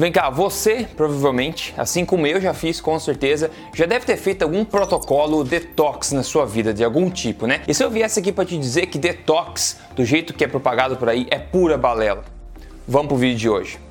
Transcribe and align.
Vem 0.00 0.10
cá, 0.10 0.30
você 0.30 0.88
provavelmente, 0.96 1.74
assim 1.76 2.06
como 2.06 2.26
eu 2.26 2.40
já 2.40 2.54
fiz 2.54 2.80
com 2.80 2.98
certeza, 2.98 3.50
já 3.74 3.84
deve 3.84 4.06
ter 4.06 4.16
feito 4.16 4.42
algum 4.42 4.64
protocolo 4.64 5.44
detox 5.44 6.12
na 6.12 6.22
sua 6.22 6.46
vida 6.46 6.72
de 6.72 6.82
algum 6.82 7.10
tipo, 7.10 7.46
né? 7.46 7.60
E 7.68 7.74
se 7.74 7.84
eu 7.84 7.90
viesse 7.90 8.18
aqui 8.18 8.32
para 8.32 8.46
te 8.46 8.56
dizer 8.56 8.86
que 8.86 8.98
detox, 8.98 9.76
do 9.94 10.02
jeito 10.02 10.32
que 10.32 10.42
é 10.42 10.48
propagado 10.48 10.96
por 10.96 11.10
aí, 11.10 11.26
é 11.30 11.38
pura 11.38 11.76
balela? 11.76 12.24
Vamos 12.88 13.08
pro 13.08 13.16
vídeo 13.18 13.36
de 13.36 13.50
hoje. 13.50 13.89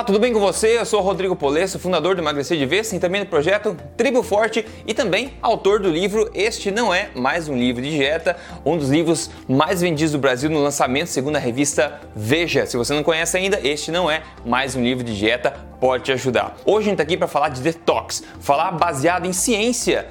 Olá, 0.00 0.06
tudo 0.06 0.18
bem 0.18 0.32
com 0.32 0.40
você? 0.40 0.78
Eu 0.78 0.86
sou 0.86 1.02
Rodrigo 1.02 1.36
Polesso, 1.36 1.78
fundador 1.78 2.14
do 2.14 2.22
Emagrecer 2.22 2.56
de 2.56 2.64
Vez 2.64 2.90
e 2.90 2.98
também 2.98 3.20
do 3.20 3.26
projeto 3.26 3.76
Tribo 3.98 4.22
Forte 4.22 4.64
e 4.86 4.94
também 4.94 5.34
autor 5.42 5.78
do 5.78 5.90
livro 5.90 6.30
Este 6.32 6.70
Não 6.70 6.92
É 6.92 7.10
Mais 7.14 7.50
Um 7.50 7.58
Livro 7.58 7.82
de 7.82 7.90
Dieta, 7.90 8.34
um 8.64 8.78
dos 8.78 8.88
livros 8.88 9.30
mais 9.46 9.82
vendidos 9.82 10.12
do 10.12 10.18
Brasil 10.18 10.48
no 10.48 10.62
lançamento 10.62 11.08
segundo 11.08 11.36
a 11.36 11.38
revista 11.38 12.00
Veja. 12.16 12.64
Se 12.64 12.78
você 12.78 12.94
não 12.94 13.02
conhece 13.02 13.36
ainda, 13.36 13.60
este 13.62 13.92
não 13.92 14.10
é 14.10 14.22
mais 14.42 14.74
um 14.74 14.82
livro 14.82 15.04
de 15.04 15.14
dieta, 15.14 15.54
pode 15.78 16.04
te 16.04 16.12
ajudar. 16.12 16.56
Hoje 16.64 16.78
a 16.78 16.82
gente 16.84 16.92
está 16.92 17.02
aqui 17.02 17.18
para 17.18 17.28
falar 17.28 17.50
de 17.50 17.60
detox, 17.60 18.22
falar 18.40 18.70
baseado 18.70 19.26
em 19.26 19.34
ciência 19.34 20.08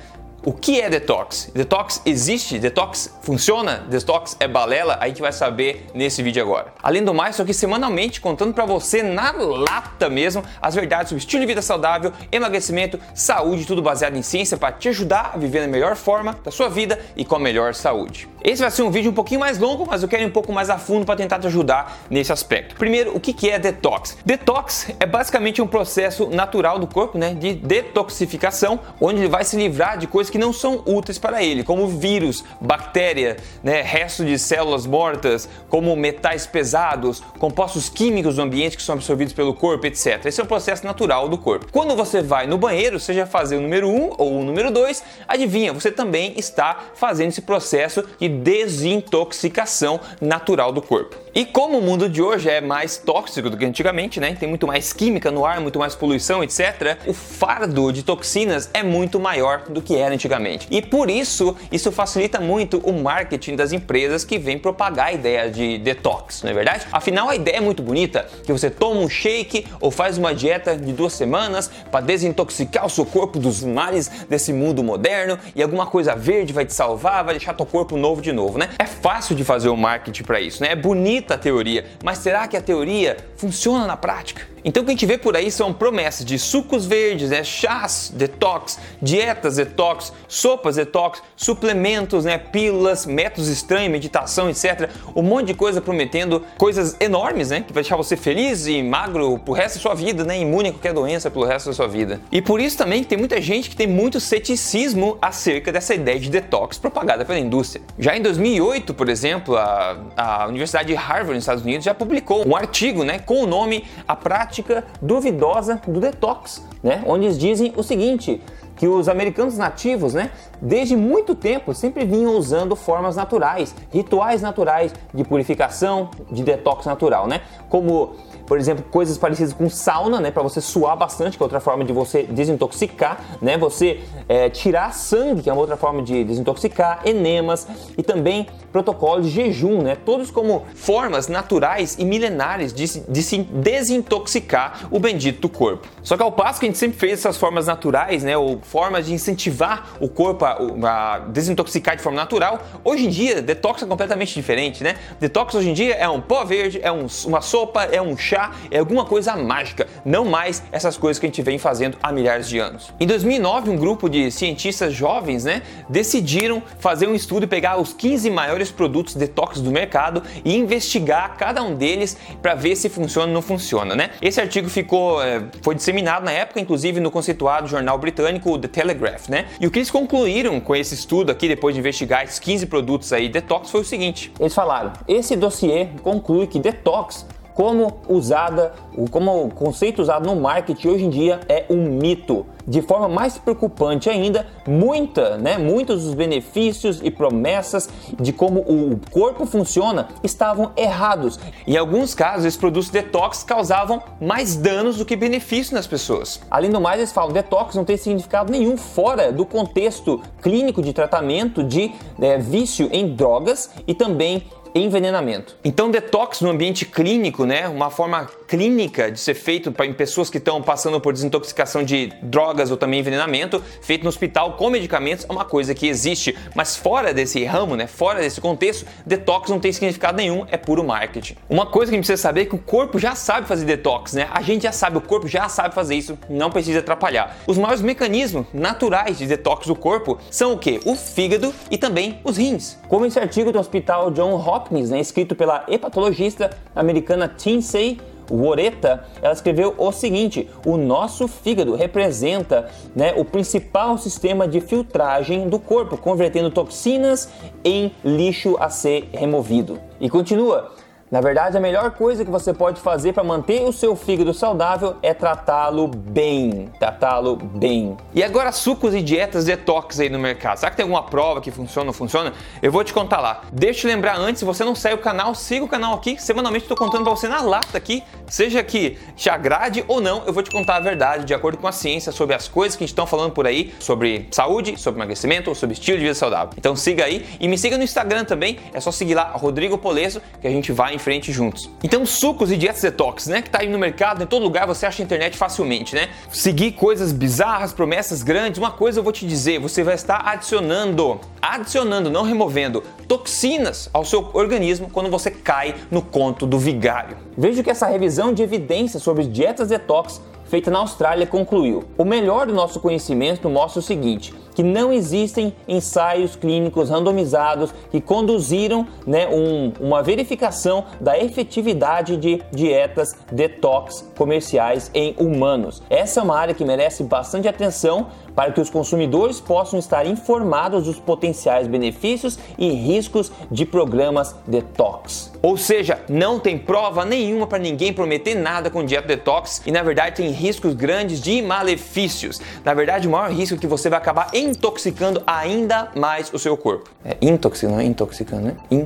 o 0.50 0.54
que 0.54 0.82
é 0.82 0.90
detox? 0.90 1.52
Detox 1.54 2.02
existe? 2.08 2.58
Detox 2.58 3.14
funciona? 3.22 3.86
Detox 3.88 4.36
é 4.40 4.48
balela? 4.48 4.98
A 5.00 5.08
gente 5.08 5.22
vai 5.22 5.32
saber 5.32 5.86
nesse 5.94 6.24
vídeo 6.24 6.42
agora. 6.42 6.74
Além 6.82 7.04
do 7.04 7.14
mais, 7.14 7.36
estou 7.36 7.44
aqui 7.44 7.54
semanalmente 7.54 8.20
contando 8.20 8.52
para 8.52 8.66
você 8.66 9.04
na 9.04 9.32
lata 9.32 10.10
mesmo 10.10 10.44
as 10.60 10.74
verdades 10.74 11.10
sobre 11.10 11.20
estilo 11.20 11.42
de 11.42 11.46
vida 11.46 11.62
saudável, 11.62 12.12
emagrecimento, 12.32 13.00
saúde, 13.14 13.64
tudo 13.64 13.84
baseado 13.84 14.16
em 14.16 14.24
ciência 14.24 14.58
para 14.58 14.72
te 14.72 14.90
ajudar 14.90 15.34
a 15.36 15.38
viver 15.38 15.62
na 15.62 15.68
melhor 15.68 15.96
forma 15.96 16.36
da 16.44 16.50
sua 16.50 16.68
vida 16.68 17.00
e 17.16 17.24
com 17.24 17.36
a 17.36 17.40
melhor 17.40 17.76
saúde. 17.76 18.28
Esse 18.44 18.62
vai 18.62 18.72
ser 18.72 18.82
um 18.82 18.90
vídeo 18.90 19.12
um 19.12 19.14
pouquinho 19.14 19.42
mais 19.42 19.60
longo, 19.60 19.86
mas 19.86 20.02
eu 20.02 20.10
quero 20.10 20.24
ir 20.24 20.26
um 20.26 20.32
pouco 20.32 20.52
mais 20.52 20.72
a 20.72 20.80
fundo 20.80 21.06
para 21.06 21.16
tentar 21.16 21.38
te 21.38 21.46
ajudar 21.46 22.00
nesse 22.10 22.32
aspecto. 22.32 22.74
Primeiro, 22.76 23.16
o 23.16 23.20
que 23.20 23.50
é 23.52 23.60
detox? 23.60 24.18
Detox 24.26 24.90
é 25.00 25.06
basicamente 25.06 25.62
um 25.62 25.68
processo 25.68 26.28
natural 26.30 26.80
do 26.80 26.88
corpo, 26.88 27.20
né, 27.20 27.36
de 27.36 27.54
detoxificação, 27.54 28.80
onde 29.00 29.20
ele 29.20 29.28
vai 29.28 29.44
se 29.44 29.56
livrar 29.58 29.98
de 29.98 30.08
coisas 30.08 30.32
que 30.32 30.39
não 30.40 30.54
são 30.54 30.82
úteis 30.86 31.18
para 31.18 31.44
ele, 31.44 31.64
como 31.64 31.88
vírus, 31.88 32.44
bactéria, 32.60 33.38
né, 33.64 33.82
resto 33.82 34.26
de 34.26 34.40
células 34.40 34.86
mortas, 34.86 35.48
como 35.68 35.96
metais 35.96 36.48
pesados, 36.48 37.22
compostos 37.38 37.90
químicos 37.90 38.38
do 38.38 38.42
ambiente 38.42 38.78
que 38.78 38.84
são 38.84 38.96
absorvidos 38.96 39.34
pelo 39.34 39.54
corpo, 39.54 39.86
etc. 39.86 40.26
Esse 40.26 40.42
é 40.42 40.44
um 40.44 40.48
processo 40.48 40.86
natural 40.86 41.28
do 41.30 41.38
corpo. 41.38 41.68
Quando 41.72 41.96
você 41.96 42.22
vai 42.22 42.48
no 42.48 42.58
banheiro, 42.58 43.00
seja 43.00 43.26
fazer 43.26 43.58
o 43.58 43.62
número 43.62 43.90
1 43.90 43.96
um 43.96 44.10
ou 44.18 44.40
o 44.40 44.44
número 44.44 44.72
2, 44.72 45.04
adivinha, 45.28 45.74
você 45.74 45.92
também 45.92 46.34
está 46.38 46.90
fazendo 46.96 47.30
esse 47.30 47.42
processo 47.42 48.04
de 48.20 48.30
desintoxicação 48.30 50.00
natural 50.22 50.72
do 50.72 50.82
corpo. 50.82 51.16
E 51.34 51.46
como 51.46 51.78
o 51.78 51.82
mundo 51.82 52.10
de 52.10 52.22
hoje 52.22 52.50
é 52.50 52.60
mais 52.60 52.98
tóxico 52.98 53.52
do 53.52 53.58
que 53.58 53.64
antigamente, 53.64 54.20
né? 54.20 54.36
Tem 54.40 54.50
muito 54.50 54.66
mais 54.66 54.92
química 54.92 55.30
no 55.30 55.46
ar, 55.46 55.60
muito 55.62 55.78
mais 55.78 55.94
poluição, 55.94 56.44
etc. 56.44 56.98
O 57.06 57.14
fardo 57.14 57.92
de 57.94 58.02
toxinas 58.02 58.70
é 58.74 58.82
muito 58.82 59.20
maior 59.20 59.64
do 59.70 59.80
que 59.80 59.96
era 59.96 60.14
antigamente. 60.14 60.68
E 60.72 60.82
por 60.82 61.10
isso, 61.10 61.56
isso 61.72 61.92
facilita 61.92 62.40
muito 62.40 62.80
o 62.80 62.94
marketing 62.94 63.56
das 63.56 63.72
empresas 63.72 64.24
que 64.24 64.40
vêm 64.40 64.58
propagar 64.58 65.08
a 65.08 65.14
ideia 65.14 65.52
de 65.52 65.78
detox, 65.78 66.42
não 66.42 66.50
é 66.50 66.54
verdade? 66.54 66.88
Afinal, 66.92 67.30
a 67.30 67.36
ideia 67.36 67.58
é 67.58 67.62
muito 67.62 67.84
bonita, 67.84 68.28
que 68.44 68.52
você 68.52 68.70
toma 68.70 69.00
um 69.00 69.10
shake 69.10 69.68
ou 69.80 69.92
faz 69.92 70.18
uma 70.18 70.34
dieta 70.34 70.76
de 70.76 70.92
duas 70.92 71.14
semanas 71.14 71.70
para 71.92 72.02
desintoxicar 72.02 72.86
o 72.86 72.90
seu 72.90 73.06
corpo 73.06 73.38
dos 73.38 73.64
males 73.64 74.10
desse 74.28 74.52
mundo 74.52 74.84
moderno 74.84 75.38
e 75.56 75.62
alguma 75.62 75.86
coisa 75.86 76.16
verde 76.16 76.54
vai 76.54 76.66
te 76.66 76.74
salvar, 76.74 77.24
vai 77.24 77.36
deixar 77.36 77.54
teu 77.54 77.66
corpo 77.66 77.96
novo 77.96 78.20
de 78.20 78.32
novo, 78.32 78.58
né? 78.58 78.70
É 78.80 78.86
fácil 78.86 79.36
de 79.36 79.44
fazer 79.44 79.70
o 79.70 79.78
marketing 79.78 80.24
para 80.24 80.42
isso, 80.42 80.64
né? 80.64 80.72
É 80.72 80.76
bonito 80.76 81.19
bonita 81.20 81.34
a 81.34 81.38
teoria, 81.38 81.86
mas 82.04 82.20
será 82.20 82.48
que 82.48 82.56
a 82.56 82.62
teoria 82.62 83.18
funciona 83.36 83.86
na 83.86 83.98
prática? 83.98 84.48
Então 84.64 84.84
o 84.84 84.86
que 84.86 84.92
a 84.92 84.94
gente 84.94 85.06
vê 85.06 85.18
por 85.18 85.36
aí 85.36 85.50
são 85.50 85.74
promessas 85.74 86.26
de 86.26 86.38
sucos 86.38 86.86
verdes, 86.86 87.30
né, 87.30 87.44
chás 87.44 88.12
detox, 88.14 88.80
dietas 89.02 89.56
detox, 89.56 90.12
sopas 90.28 90.76
detox, 90.76 91.22
suplementos, 91.36 92.26
né, 92.26 92.38
pílulas, 92.38 93.06
métodos 93.06 93.50
estranhos, 93.50 93.92
meditação, 93.92 94.50
etc. 94.50 94.90
Um 95.16 95.22
monte 95.22 95.48
de 95.48 95.54
coisa 95.54 95.82
prometendo 95.82 96.44
coisas 96.58 96.96
enormes, 97.00 97.50
né, 97.50 97.62
que 97.62 97.74
vai 97.74 97.84
deixar 97.84 97.96
você 97.96 98.18
feliz 98.18 98.68
e 98.68 98.84
magro 98.84 99.40
pro 99.40 99.54
resto 99.54 99.76
da 99.76 99.82
sua 99.82 99.94
vida, 99.94 100.24
né, 100.24 100.40
imune 100.40 100.70
a 100.70 100.72
qualquer 100.72 100.94
doença 100.94 101.32
pelo 101.32 101.46
resto 101.46 101.68
da 101.68 101.74
sua 101.74 101.88
vida. 101.88 102.20
E 102.32 102.42
por 102.42 102.60
isso 102.60 102.78
também 102.78 103.04
tem 103.04 103.18
muita 103.18 103.42
gente 103.42 103.70
que 103.70 103.76
tem 103.76 103.88
muito 103.88 104.20
ceticismo 104.20 105.18
acerca 105.22 105.72
dessa 105.72 105.94
ideia 105.94 106.20
de 106.20 106.30
detox 106.30 106.78
propagada 106.78 107.24
pela 107.24 107.40
indústria. 107.40 107.82
Já 107.98 108.16
em 108.18 108.22
2008, 108.22 108.94
por 108.94 109.08
exemplo, 109.08 109.56
a, 109.56 109.98
a 110.18 110.48
Universidade 110.48 110.90
de 110.90 110.96
Harvard, 110.96 111.36
nos 111.36 111.44
Estados 111.44 111.64
Unidos, 111.64 111.86
já 111.86 111.94
publicou 111.94 112.48
um 112.48 112.56
artigo, 112.56 113.04
né, 113.04 113.20
com 113.20 113.44
o 113.44 113.48
nome 113.48 113.86
A 114.08 114.16
Prática 114.16 114.49
prática 114.50 114.84
duvidosa 115.00 115.80
do 115.88 116.00
detox, 116.00 116.66
né? 116.84 117.04
Onde 117.06 117.26
eles 117.26 117.38
dizem 117.38 117.72
o 117.78 117.84
seguinte, 117.84 118.42
que 118.76 118.88
os 118.88 119.08
americanos 119.08 119.58
nativos, 119.58 120.14
né, 120.14 120.32
desde 120.62 120.96
muito 120.96 121.36
tempo 121.36 121.74
sempre 121.74 122.06
vinham 122.06 122.36
usando 122.36 122.76
formas 122.76 123.16
naturais, 123.16 123.76
rituais 123.92 124.42
naturais 124.42 124.94
de 125.14 125.24
purificação, 125.24 126.10
de 126.32 126.44
detox 126.44 126.86
natural, 126.86 127.28
né? 127.28 127.42
Como 127.70 128.16
por 128.50 128.58
exemplo, 128.58 128.84
coisas 128.90 129.16
parecidas 129.16 129.54
com 129.54 129.70
sauna, 129.70 130.20
né, 130.20 130.32
para 130.32 130.42
você 130.42 130.60
suar 130.60 130.98
bastante, 130.98 131.38
que 131.38 131.44
é 131.44 131.46
outra 131.46 131.60
forma 131.60 131.86
de 131.86 131.94
você 131.94 132.24
desintoxicar, 132.24 133.38
né, 133.40 133.60
você 133.60 134.00
é, 134.28 134.50
tirar 134.50 134.92
sangue, 134.92 135.44
que 135.44 135.50
é 135.52 135.54
uma 135.54 135.62
outra 135.62 135.78
forma 135.78 136.02
de 136.02 136.24
desintoxicar, 136.24 137.02
enemas 137.06 137.68
e 137.96 138.02
também 138.02 138.48
protocolo 138.72 139.22
de 139.22 139.30
jejum, 139.30 139.84
né, 139.84 139.96
todos 140.04 140.32
como 140.32 140.66
formas 140.74 141.28
naturais 141.28 141.96
e 142.00 142.04
milenares 142.04 142.74
de, 142.74 143.02
de 143.02 143.22
se 143.22 143.38
desintoxicar 143.38 144.88
o 144.90 145.00
bendito 145.00 145.48
corpo. 145.48 145.88
Só 146.02 146.18
que 146.18 146.24
ao 146.24 146.32
passo 146.32 146.60
que 146.60 146.66
a 146.66 146.70
gente 146.70 146.80
sempre 146.80 146.98
fez 146.98 147.20
essas 147.20 147.38
formas 147.38 147.68
naturais, 147.68 148.24
né, 148.24 148.36
ou 148.36 148.60
formas 148.64 149.06
de 149.06 149.14
incentivar 149.14 149.92
o 150.00 150.10
corpo 150.10 150.44
a, 150.44 150.58
a 150.86 151.20
desintoxicar 151.20 151.96
de 151.96 152.02
forma 152.02 152.18
natural, 152.18 152.60
hoje 152.84 153.06
em 153.06 153.10
dia 153.10 153.44
detox 153.44 153.84
é 153.84 153.86
completamente 153.86 154.34
diferente, 154.34 154.84
né? 154.84 154.96
Detox 155.20 155.54
hoje 155.54 155.70
em 155.70 155.74
dia 155.74 155.94
é 155.94 156.10
um 156.10 156.20
pó 156.20 156.44
verde, 156.44 156.80
é 156.82 156.92
um, 156.92 157.06
uma 157.26 157.42
sopa, 157.42 157.84
é 157.84 158.02
um 158.02 158.18
chá 158.18 158.39
é 158.72 158.80
alguma 158.80 159.06
coisa 159.06 159.36
mágica, 159.36 159.88
não 160.06 160.26
mais 160.26 160.64
essas 160.72 160.98
coisas 160.98 161.20
que 161.20 161.26
a 161.26 161.30
gente 161.30 161.42
vem 161.42 161.58
fazendo 161.58 161.98
há 162.02 162.12
milhares 162.12 162.48
de 162.48 162.60
anos. 162.60 162.94
Em 163.00 163.08
2009, 163.08 163.70
um 163.70 163.78
grupo 163.78 164.10
de 164.10 164.32
cientistas 164.32 164.94
jovens, 164.94 165.44
né, 165.44 165.62
decidiram 165.88 166.62
fazer 166.80 167.08
um 167.08 167.16
estudo 167.16 167.44
e 167.44 167.48
pegar 167.48 167.80
os 167.80 167.94
15 167.94 168.30
maiores 168.30 168.72
produtos 168.72 169.16
detox 169.16 169.60
do 169.62 169.72
mercado 169.72 170.24
e 170.44 170.56
investigar 170.56 171.36
cada 171.38 171.62
um 171.64 171.76
deles 171.76 172.18
para 172.42 172.56
ver 172.56 172.76
se 172.76 172.90
funciona 172.90 173.28
ou 173.28 173.34
não 173.34 173.42
funciona, 173.42 173.96
né? 173.96 174.12
Esse 174.22 174.40
artigo 174.40 174.70
ficou 174.70 175.22
é, 175.22 175.44
foi 175.62 175.76
disseminado 175.76 176.26
na 176.26 176.32
época, 176.32 176.60
inclusive 176.60 177.00
no 177.00 177.12
conceituado 177.12 177.68
jornal 177.68 177.98
britânico 177.98 178.58
The 178.58 178.68
Telegraph, 178.68 179.28
né? 179.28 179.46
E 179.60 179.68
o 179.68 179.72
que 179.72 179.80
eles 179.80 179.92
concluíram 179.92 180.60
com 180.60 180.76
esse 180.76 180.94
estudo 180.94 181.32
aqui 181.32 181.48
depois 181.48 181.74
de 181.74 181.80
investigar 181.80 182.24
esses 182.24 182.40
15 182.40 182.66
produtos 182.68 183.12
aí 183.14 183.30
detox 183.30 183.70
foi 183.70 183.82
o 183.82 183.86
seguinte: 183.86 184.32
eles 184.40 184.54
falaram: 184.54 184.94
esse 185.08 185.36
dossiê 185.36 185.88
conclui 186.04 186.48
que 186.48 186.60
detox 186.60 187.26
como 187.60 188.00
usada, 188.08 188.72
como 189.12 189.44
o 189.44 189.50
conceito 189.54 190.02
usado 190.02 190.26
no 190.26 190.40
marketing 190.40 190.88
hoje 190.88 191.04
em 191.04 191.10
dia 191.10 191.42
é 191.50 191.66
um 191.70 191.90
mito. 191.90 192.46
De 192.66 192.82
forma 192.82 193.10
mais 193.10 193.38
preocupante 193.38 194.10
ainda, 194.10 194.48
muita, 194.66 195.38
né, 195.38 195.58
muitos 195.58 196.06
dos 196.06 196.14
benefícios 196.14 197.02
e 197.04 197.12
promessas 197.12 197.90
de 198.18 198.32
como 198.32 198.62
o 198.62 198.98
corpo 199.12 199.46
funciona 199.46 200.08
estavam 200.24 200.72
errados. 200.78 201.38
Em 201.68 201.76
alguns 201.76 202.14
casos, 202.14 202.46
esses 202.46 202.58
produtos 202.58 202.90
detox 202.92 203.44
causavam 203.44 204.02
mais 204.22 204.56
danos 204.56 204.98
do 204.98 205.04
que 205.04 205.18
benefícios 205.18 205.72
nas 205.72 205.88
pessoas. 205.88 206.40
Além 206.50 206.70
do 206.70 206.80
mais, 206.80 207.00
eles 207.00 207.12
falam 207.12 207.34
detox 207.34 207.76
não 207.76 207.84
tem 207.84 207.98
significado 207.98 208.54
nenhum 208.54 208.78
fora 208.78 209.34
do 209.34 209.46
contexto 209.46 210.22
clínico 210.42 210.82
de 210.82 210.94
tratamento 210.94 211.62
de 211.62 211.92
é, 212.22 212.38
vício 212.38 212.88
em 212.90 213.16
drogas 213.16 213.72
e 213.86 213.94
também 213.94 214.44
envenenamento. 214.74 215.56
Então, 215.64 215.90
detox 215.92 216.42
no 216.42 216.50
ambiente 216.50 216.86
clínico, 216.86 217.46
né, 217.46 217.68
uma 217.68 217.90
forma 217.90 218.30
clínica 218.48 219.12
de 219.12 219.20
ser 219.20 219.36
feito 219.36 219.74
em 219.84 219.94
pessoas 219.94 220.30
que 220.30 220.38
estão 220.38 220.62
passando 220.62 221.00
por 221.00 221.14
desintoxicação 221.14 221.84
de 221.84 222.08
drogas 222.22 222.72
ou 222.72 222.78
também 222.78 223.00
envenenamento, 223.00 223.64
feito 223.82 224.04
no 224.04 224.10
hospital 224.10 224.54
com 224.54 224.70
medicamentos, 224.70 225.26
é 225.30 225.32
uma 225.32 225.46
coisa 225.46 225.76
que 225.76 225.88
existe. 225.88 226.36
Mas 226.56 226.76
fora 226.76 227.14
desse 227.14 227.44
ramo, 227.46 227.76
né, 227.76 227.88
fora 227.88 228.20
desse 228.20 228.42
contexto, 228.42 228.86
detox 229.06 229.50
não 229.50 229.60
tem 229.60 229.72
significado 229.72 230.18
nenhum, 230.18 230.46
é 230.50 230.58
puro 230.58 230.84
marketing. 230.84 231.36
Uma 231.50 231.66
coisa 231.66 231.92
que 231.92 231.96
a 231.96 231.98
gente 231.98 232.06
precisa 232.06 232.22
saber 232.22 232.42
é 232.42 232.46
que 232.46 232.56
o 232.56 232.60
corpo 232.60 232.98
já 232.98 233.16
sabe 233.16 233.48
fazer 233.48 233.66
detox, 233.66 234.14
né? 234.14 234.28
A 234.32 234.42
gente 234.42 234.64
já 234.64 234.72
sabe, 234.72 234.98
o 234.98 235.02
corpo 235.02 235.28
já 235.28 235.48
sabe 235.50 235.74
fazer 235.76 235.96
isso, 235.96 236.18
não 236.30 236.50
precisa 236.50 236.80
atrapalhar. 236.80 237.38
Os 237.46 237.58
maiores 237.58 237.82
mecanismos 237.82 238.46
naturais 238.54 239.18
de 239.18 239.26
detox 239.26 239.68
do 239.68 239.76
corpo 239.76 240.18
são 240.32 240.54
o 240.54 240.58
que? 240.58 240.80
O 240.86 240.96
fígado 240.96 241.54
e 241.70 241.78
também 241.78 242.20
os 242.24 242.38
rins. 242.38 242.78
Como 242.88 243.06
esse 243.06 243.20
artigo 243.20 243.52
do 243.52 243.60
Hospital 243.60 244.12
John 244.12 244.34
Hopkins 244.34 244.59
Hopkins, 244.60 244.90
né, 244.90 245.00
escrito 245.00 245.36
pela 245.36 245.66
hepatologista 245.68 246.50
americana 246.76 247.28
Tinsey 247.28 248.00
Woreta, 248.30 249.06
ela 249.22 249.34
escreveu 249.34 249.74
o 249.78 249.92
seguinte: 249.92 250.48
o 250.66 250.78
nosso 250.78 251.28
fígado 251.28 251.76
representa 251.76 252.70
né, 252.96 253.14
o 253.16 253.26
principal 253.26 253.98
sistema 253.98 254.48
de 254.48 254.62
filtragem 254.62 255.50
do 255.50 255.60
corpo, 255.60 255.98
convertendo 255.98 256.52
toxinas 256.52 257.30
em 257.64 257.92
lixo 258.04 258.56
a 258.60 258.70
ser 258.70 259.10
removido. 259.14 259.80
E 260.00 260.10
continua. 260.10 260.72
Na 261.12 261.22
verdade, 261.22 261.58
a 261.58 261.60
melhor 261.60 261.90
coisa 261.90 262.24
que 262.24 262.30
você 262.30 262.54
pode 262.54 262.80
fazer 262.80 263.14
para 263.14 263.24
manter 263.24 263.64
o 263.64 263.74
seu 263.74 263.96
fígado 263.96 264.32
saudável 264.32 264.96
é 265.02 265.12
tratá-lo 265.12 265.88
bem. 265.88 266.70
Tratá-lo 266.78 267.36
bem. 267.36 267.98
E 268.14 268.24
agora, 268.24 268.52
sucos 268.52 268.94
e 268.94 269.02
dietas 269.02 269.46
detox 269.46 270.00
aí 270.00 270.08
no 270.08 270.20
mercado. 270.20 270.60
Será 270.60 270.70
que 270.70 270.78
tem 270.78 270.84
alguma 270.84 271.02
prova 271.02 271.42
que 271.42 271.50
funciona 271.50 271.82
ou 271.82 271.86
não 271.88 271.94
funciona? 271.94 272.32
Eu 272.62 272.72
vou 272.72 272.84
te 272.84 272.94
contar 272.94 273.20
lá. 273.22 273.42
Deixa 273.52 273.80
eu 273.80 273.82
te 273.82 273.88
lembrar 273.88 274.20
antes, 274.20 274.38
se 274.38 274.46
você 274.46 274.64
não 274.64 274.76
segue 274.76 274.96
o 274.96 275.00
canal, 275.00 275.34
siga 275.34 275.66
o 275.66 275.68
canal 275.68 275.96
aqui. 275.96 276.22
Semanalmente 276.22 276.66
estou 276.66 276.78
contando 276.78 277.06
para 277.06 277.16
você 277.16 277.28
na 277.28 277.42
lata 277.42 277.76
aqui. 277.76 278.04
Seja 278.28 278.62
que 278.62 279.00
te 279.16 279.32
agrade 279.32 279.84
ou 279.88 280.00
não, 280.00 280.24
eu 280.28 280.32
vou 280.32 280.44
te 280.44 280.52
contar 280.52 280.76
a 280.76 280.80
verdade 280.80 281.26
de 281.26 281.34
acordo 281.34 281.58
com 281.58 281.68
a 281.68 281.72
ciência 281.72 282.12
sobre 282.12 282.36
as 282.36 282.48
coisas 282.48 282.76
que 282.76 282.84
está 282.84 283.08
falando 283.08 283.32
por 283.32 283.48
aí, 283.48 283.74
sobre 283.80 284.28
saúde, 284.30 284.80
sobre 284.80 285.00
emagrecimento, 285.00 285.56
sobre 285.56 285.74
estilo 285.74 285.98
de 285.98 286.04
vida 286.04 286.14
saudável. 286.14 286.54
Então 286.56 286.76
siga 286.76 287.06
aí 287.06 287.26
e 287.40 287.48
me 287.48 287.58
siga 287.58 287.80
no 287.80 287.84
Instagram 287.84 288.26
também. 288.26 288.60
É 288.72 288.80
só 288.80 288.92
seguir 288.92 289.16
lá 289.16 289.32
Rodrigo 289.32 289.76
Polesso 289.76 290.22
que 290.40 290.48
a 290.48 290.52
gente 290.52 290.72
vai 290.72 290.99
em 291.00 291.02
frente 291.02 291.32
juntos. 291.32 291.70
Então, 291.82 292.06
sucos 292.06 292.52
e 292.52 292.58
dietas 292.58 292.82
detox, 292.82 293.28
né? 293.28 293.42
Que 293.42 293.50
tá 293.50 293.60
aí 293.62 293.70
no 293.70 293.80
mercado, 293.80 294.22
em 294.22 294.28
todo 294.28 294.44
lugar 294.44 294.68
você 294.68 294.86
acha 294.86 295.02
internet 295.02 295.38
facilmente, 295.38 295.96
né? 295.96 296.10
Seguir 296.30 296.74
coisas 296.74 297.14
bizarras, 297.14 297.72
promessas 297.72 298.22
grandes. 298.22 298.60
Uma 298.60 298.72
coisa 298.72 299.00
eu 299.00 299.04
vou 299.04 299.14
te 299.14 299.26
dizer, 299.26 299.60
você 299.60 299.82
vai 299.84 299.96
estar 299.96 300.28
adicionando, 300.28 301.20
adicionando, 301.42 302.10
não 302.10 302.24
removendo, 302.24 302.84
toxinas 303.08 303.90
ao 303.94 304.04
seu 304.04 304.30
organismo 304.34 304.90
quando 304.92 305.10
você 305.10 305.32
cai 305.32 305.76
no 305.90 306.02
conto 306.02 306.46
do 306.46 306.60
vigário. 306.60 307.18
Vejo 307.38 307.64
que 307.64 307.70
essa 307.70 307.88
revisão 307.88 308.34
de 308.34 308.44
evidências 308.44 309.02
sobre 309.02 309.26
dietas 309.26 309.70
detox 309.70 310.22
feita 310.46 310.70
na 310.70 310.80
Austrália 310.80 311.26
concluiu: 311.26 311.86
o 311.98 312.04
melhor 312.04 312.48
do 312.48 312.54
nosso 312.54 312.80
conhecimento 312.80 313.50
mostra 313.50 313.80
o 313.80 313.84
seguinte 313.84 314.34
que 314.60 314.64
não 314.64 314.92
existem 314.92 315.56
ensaios 315.66 316.36
clínicos 316.36 316.90
randomizados 316.90 317.74
que 317.90 318.02
conduziram 318.02 318.86
né, 319.08 319.26
um, 319.26 319.72
uma 319.80 320.04
verificação 320.04 320.84
da 321.00 321.18
efetividade 321.18 322.18
de 322.18 322.42
dietas 322.52 323.16
detox 323.32 324.06
comerciais 324.18 324.92
em 324.94 325.16
humanos. 325.18 325.82
Essa 325.90 326.20
é 326.20 326.24
uma 326.24 326.38
área 326.38 326.54
que 326.54 326.66
merece 326.66 327.06
bastante 327.06 327.48
atenção 327.48 328.08
para 328.36 328.52
que 328.52 328.62
os 328.62 328.70
consumidores 328.70 329.40
possam 329.40 329.78
estar 329.80 330.06
informados 330.06 330.86
dos 330.86 331.00
potenciais 331.00 331.68
benefícios 331.68 332.40
e 332.58 332.70
riscos 332.70 333.32
de 333.52 333.66
programas 333.66 334.36
detox. 334.48 335.32
Ou 335.42 335.58
seja, 335.58 336.00
não 336.10 336.40
tem 336.40 336.58
prova 336.58 337.06
nenhuma 337.06 337.48
para 337.48 337.60
ninguém 337.60 337.94
prometer 337.94 338.36
nada 338.36 338.70
com 338.70 338.86
dieta 338.86 339.08
detox 339.08 339.62
e 339.66 339.72
na 339.72 339.84
verdade 339.84 340.18
tem 340.18 340.32
riscos 340.32 340.74
grandes 340.74 341.22
de 341.22 341.42
malefícios. 341.42 342.42
Na 342.64 342.74
verdade, 342.74 343.08
o 343.08 343.12
maior 343.12 343.32
risco 343.32 343.56
é 343.56 343.58
que 343.58 343.68
você 343.68 343.90
vai 343.90 344.00
acabar 344.00 344.30
em 344.34 344.49
intoxicando 344.50 345.24
ainda 345.26 345.92
mais 345.96 346.34
o 346.34 346.40
seu 346.40 346.58
corpo. 346.58 346.90
É 347.06 347.18
intoxicando, 347.22 347.76
não 347.76 347.82
é 347.82 347.86
intoxicando, 347.86 348.42
né? 348.48 348.58
In... 348.70 348.86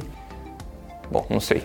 Bom, 1.10 1.26
não 1.30 1.40
sei. 1.40 1.64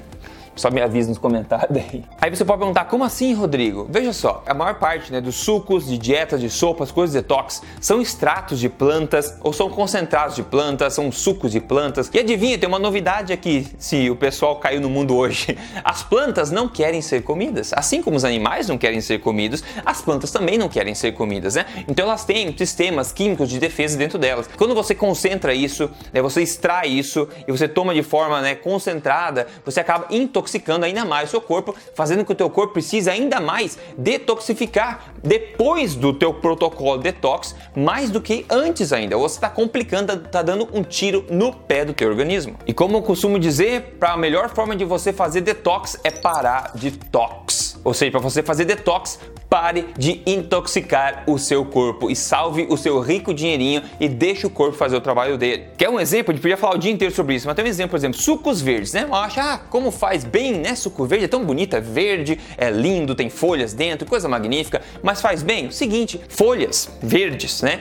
Só 0.58 0.70
me 0.72 0.82
avisa 0.82 1.08
nos 1.08 1.18
comentários 1.18 1.70
aí. 1.78 2.04
Aí 2.20 2.34
você 2.34 2.44
pode 2.44 2.58
perguntar, 2.58 2.86
como 2.86 3.04
assim, 3.04 3.32
Rodrigo? 3.32 3.86
Veja 3.88 4.12
só, 4.12 4.42
a 4.44 4.52
maior 4.52 4.74
parte 4.74 5.12
né, 5.12 5.20
dos 5.20 5.36
sucos, 5.36 5.86
de 5.86 5.96
dietas, 5.96 6.40
de 6.40 6.50
sopas, 6.50 6.90
coisas 6.90 7.14
detox, 7.14 7.62
são 7.80 8.02
extratos 8.02 8.58
de 8.58 8.68
plantas 8.68 9.36
ou 9.40 9.52
são 9.52 9.70
concentrados 9.70 10.34
de 10.34 10.42
plantas, 10.42 10.94
são 10.94 11.12
sucos 11.12 11.52
de 11.52 11.60
plantas. 11.60 12.10
E 12.12 12.18
adivinha, 12.18 12.58
tem 12.58 12.68
uma 12.68 12.78
novidade 12.78 13.32
aqui, 13.32 13.68
se 13.78 14.10
o 14.10 14.16
pessoal 14.16 14.56
caiu 14.56 14.80
no 14.80 14.90
mundo 14.90 15.16
hoje. 15.16 15.56
As 15.84 16.02
plantas 16.02 16.50
não 16.50 16.68
querem 16.68 17.00
ser 17.00 17.22
comidas. 17.22 17.72
Assim 17.72 18.02
como 18.02 18.16
os 18.16 18.24
animais 18.24 18.66
não 18.66 18.76
querem 18.76 19.00
ser 19.00 19.20
comidos, 19.20 19.62
as 19.84 20.02
plantas 20.02 20.30
também 20.30 20.58
não 20.58 20.68
querem 20.68 20.94
ser 20.94 21.12
comidas, 21.12 21.54
né? 21.54 21.66
Então 21.86 22.06
elas 22.06 22.24
têm 22.24 22.54
sistemas 22.56 23.12
químicos 23.12 23.48
de 23.48 23.58
defesa 23.58 23.96
dentro 23.96 24.18
delas. 24.18 24.48
Quando 24.56 24.74
você 24.74 24.94
concentra 24.94 25.54
isso, 25.54 25.90
né, 26.12 26.20
você 26.20 26.42
extrai 26.42 26.88
isso 26.88 27.28
e 27.46 27.52
você 27.52 27.68
toma 27.68 27.94
de 27.94 28.02
forma 28.02 28.40
né, 28.40 28.54
concentrada, 28.54 29.46
você 29.64 29.80
acaba 29.80 30.06
intoxicando 30.10 30.47
intoxicando 30.48 30.86
ainda 30.86 31.04
mais 31.04 31.28
o 31.28 31.30
seu 31.30 31.40
corpo, 31.40 31.74
fazendo 31.94 32.20
com 32.20 32.26
que 32.26 32.32
o 32.32 32.34
teu 32.34 32.50
corpo 32.50 32.72
precise 32.72 33.08
ainda 33.10 33.40
mais 33.40 33.78
detoxificar 33.96 35.12
depois 35.22 35.94
do 35.94 36.12
teu 36.12 36.32
protocolo 36.34 36.98
detox, 36.98 37.54
mais 37.76 38.10
do 38.10 38.20
que 38.20 38.46
antes 38.48 38.92
ainda. 38.92 39.16
Você 39.16 39.36
está 39.36 39.50
complicando, 39.50 40.12
está 40.12 40.42
dando 40.42 40.68
um 40.72 40.82
tiro 40.82 41.24
no 41.30 41.52
pé 41.52 41.84
do 41.84 41.92
teu 41.92 42.08
organismo. 42.08 42.56
E 42.66 42.72
como 42.72 42.96
eu 42.96 43.02
costumo 43.02 43.38
dizer, 43.38 43.96
para 43.98 44.12
a 44.12 44.16
melhor 44.16 44.48
forma 44.50 44.74
de 44.74 44.84
você 44.84 45.12
fazer 45.12 45.42
detox 45.42 45.98
é 46.02 46.10
parar 46.10 46.72
de 46.74 46.90
tox. 46.92 47.67
Ou 47.84 47.94
seja, 47.94 48.10
para 48.10 48.20
você 48.20 48.42
fazer 48.42 48.64
detox, 48.64 49.18
Pare 49.48 49.86
de 49.96 50.20
intoxicar 50.26 51.24
o 51.26 51.38
seu 51.38 51.64
corpo 51.64 52.10
e 52.10 52.16
salve 52.16 52.66
o 52.68 52.76
seu 52.76 53.00
rico 53.00 53.32
dinheirinho 53.32 53.82
e 53.98 54.06
deixe 54.06 54.46
o 54.46 54.50
corpo 54.50 54.76
fazer 54.76 54.94
o 54.94 55.00
trabalho 55.00 55.38
dele. 55.38 55.68
Quer 55.78 55.88
um 55.88 55.98
exemplo? 55.98 56.32
A 56.32 56.34
gente 56.34 56.42
podia 56.42 56.56
falar 56.58 56.74
o 56.74 56.78
dia 56.78 56.92
inteiro 56.92 57.14
sobre 57.14 57.34
isso, 57.34 57.46
mas 57.46 57.56
tem 57.56 57.64
um 57.64 57.68
exemplo, 57.68 57.92
por 57.92 57.96
exemplo, 57.96 58.20
sucos 58.20 58.60
verdes, 58.60 58.92
né? 58.92 59.08
Acha, 59.10 59.42
ah, 59.42 59.58
como 59.58 59.90
faz 59.90 60.22
bem, 60.22 60.58
né? 60.58 60.74
Suco 60.74 61.06
verde 61.06 61.24
é 61.24 61.28
tão 61.28 61.46
bonito, 61.46 61.74
é 61.74 61.80
verde, 61.80 62.38
é 62.58 62.70
lindo, 62.70 63.14
tem 63.14 63.30
folhas 63.30 63.72
dentro, 63.72 64.06
coisa 64.06 64.28
magnífica, 64.28 64.82
mas 65.02 65.22
faz 65.22 65.42
bem? 65.42 65.68
O 65.68 65.72
seguinte, 65.72 66.20
folhas 66.28 66.90
verdes, 67.02 67.62
né? 67.62 67.80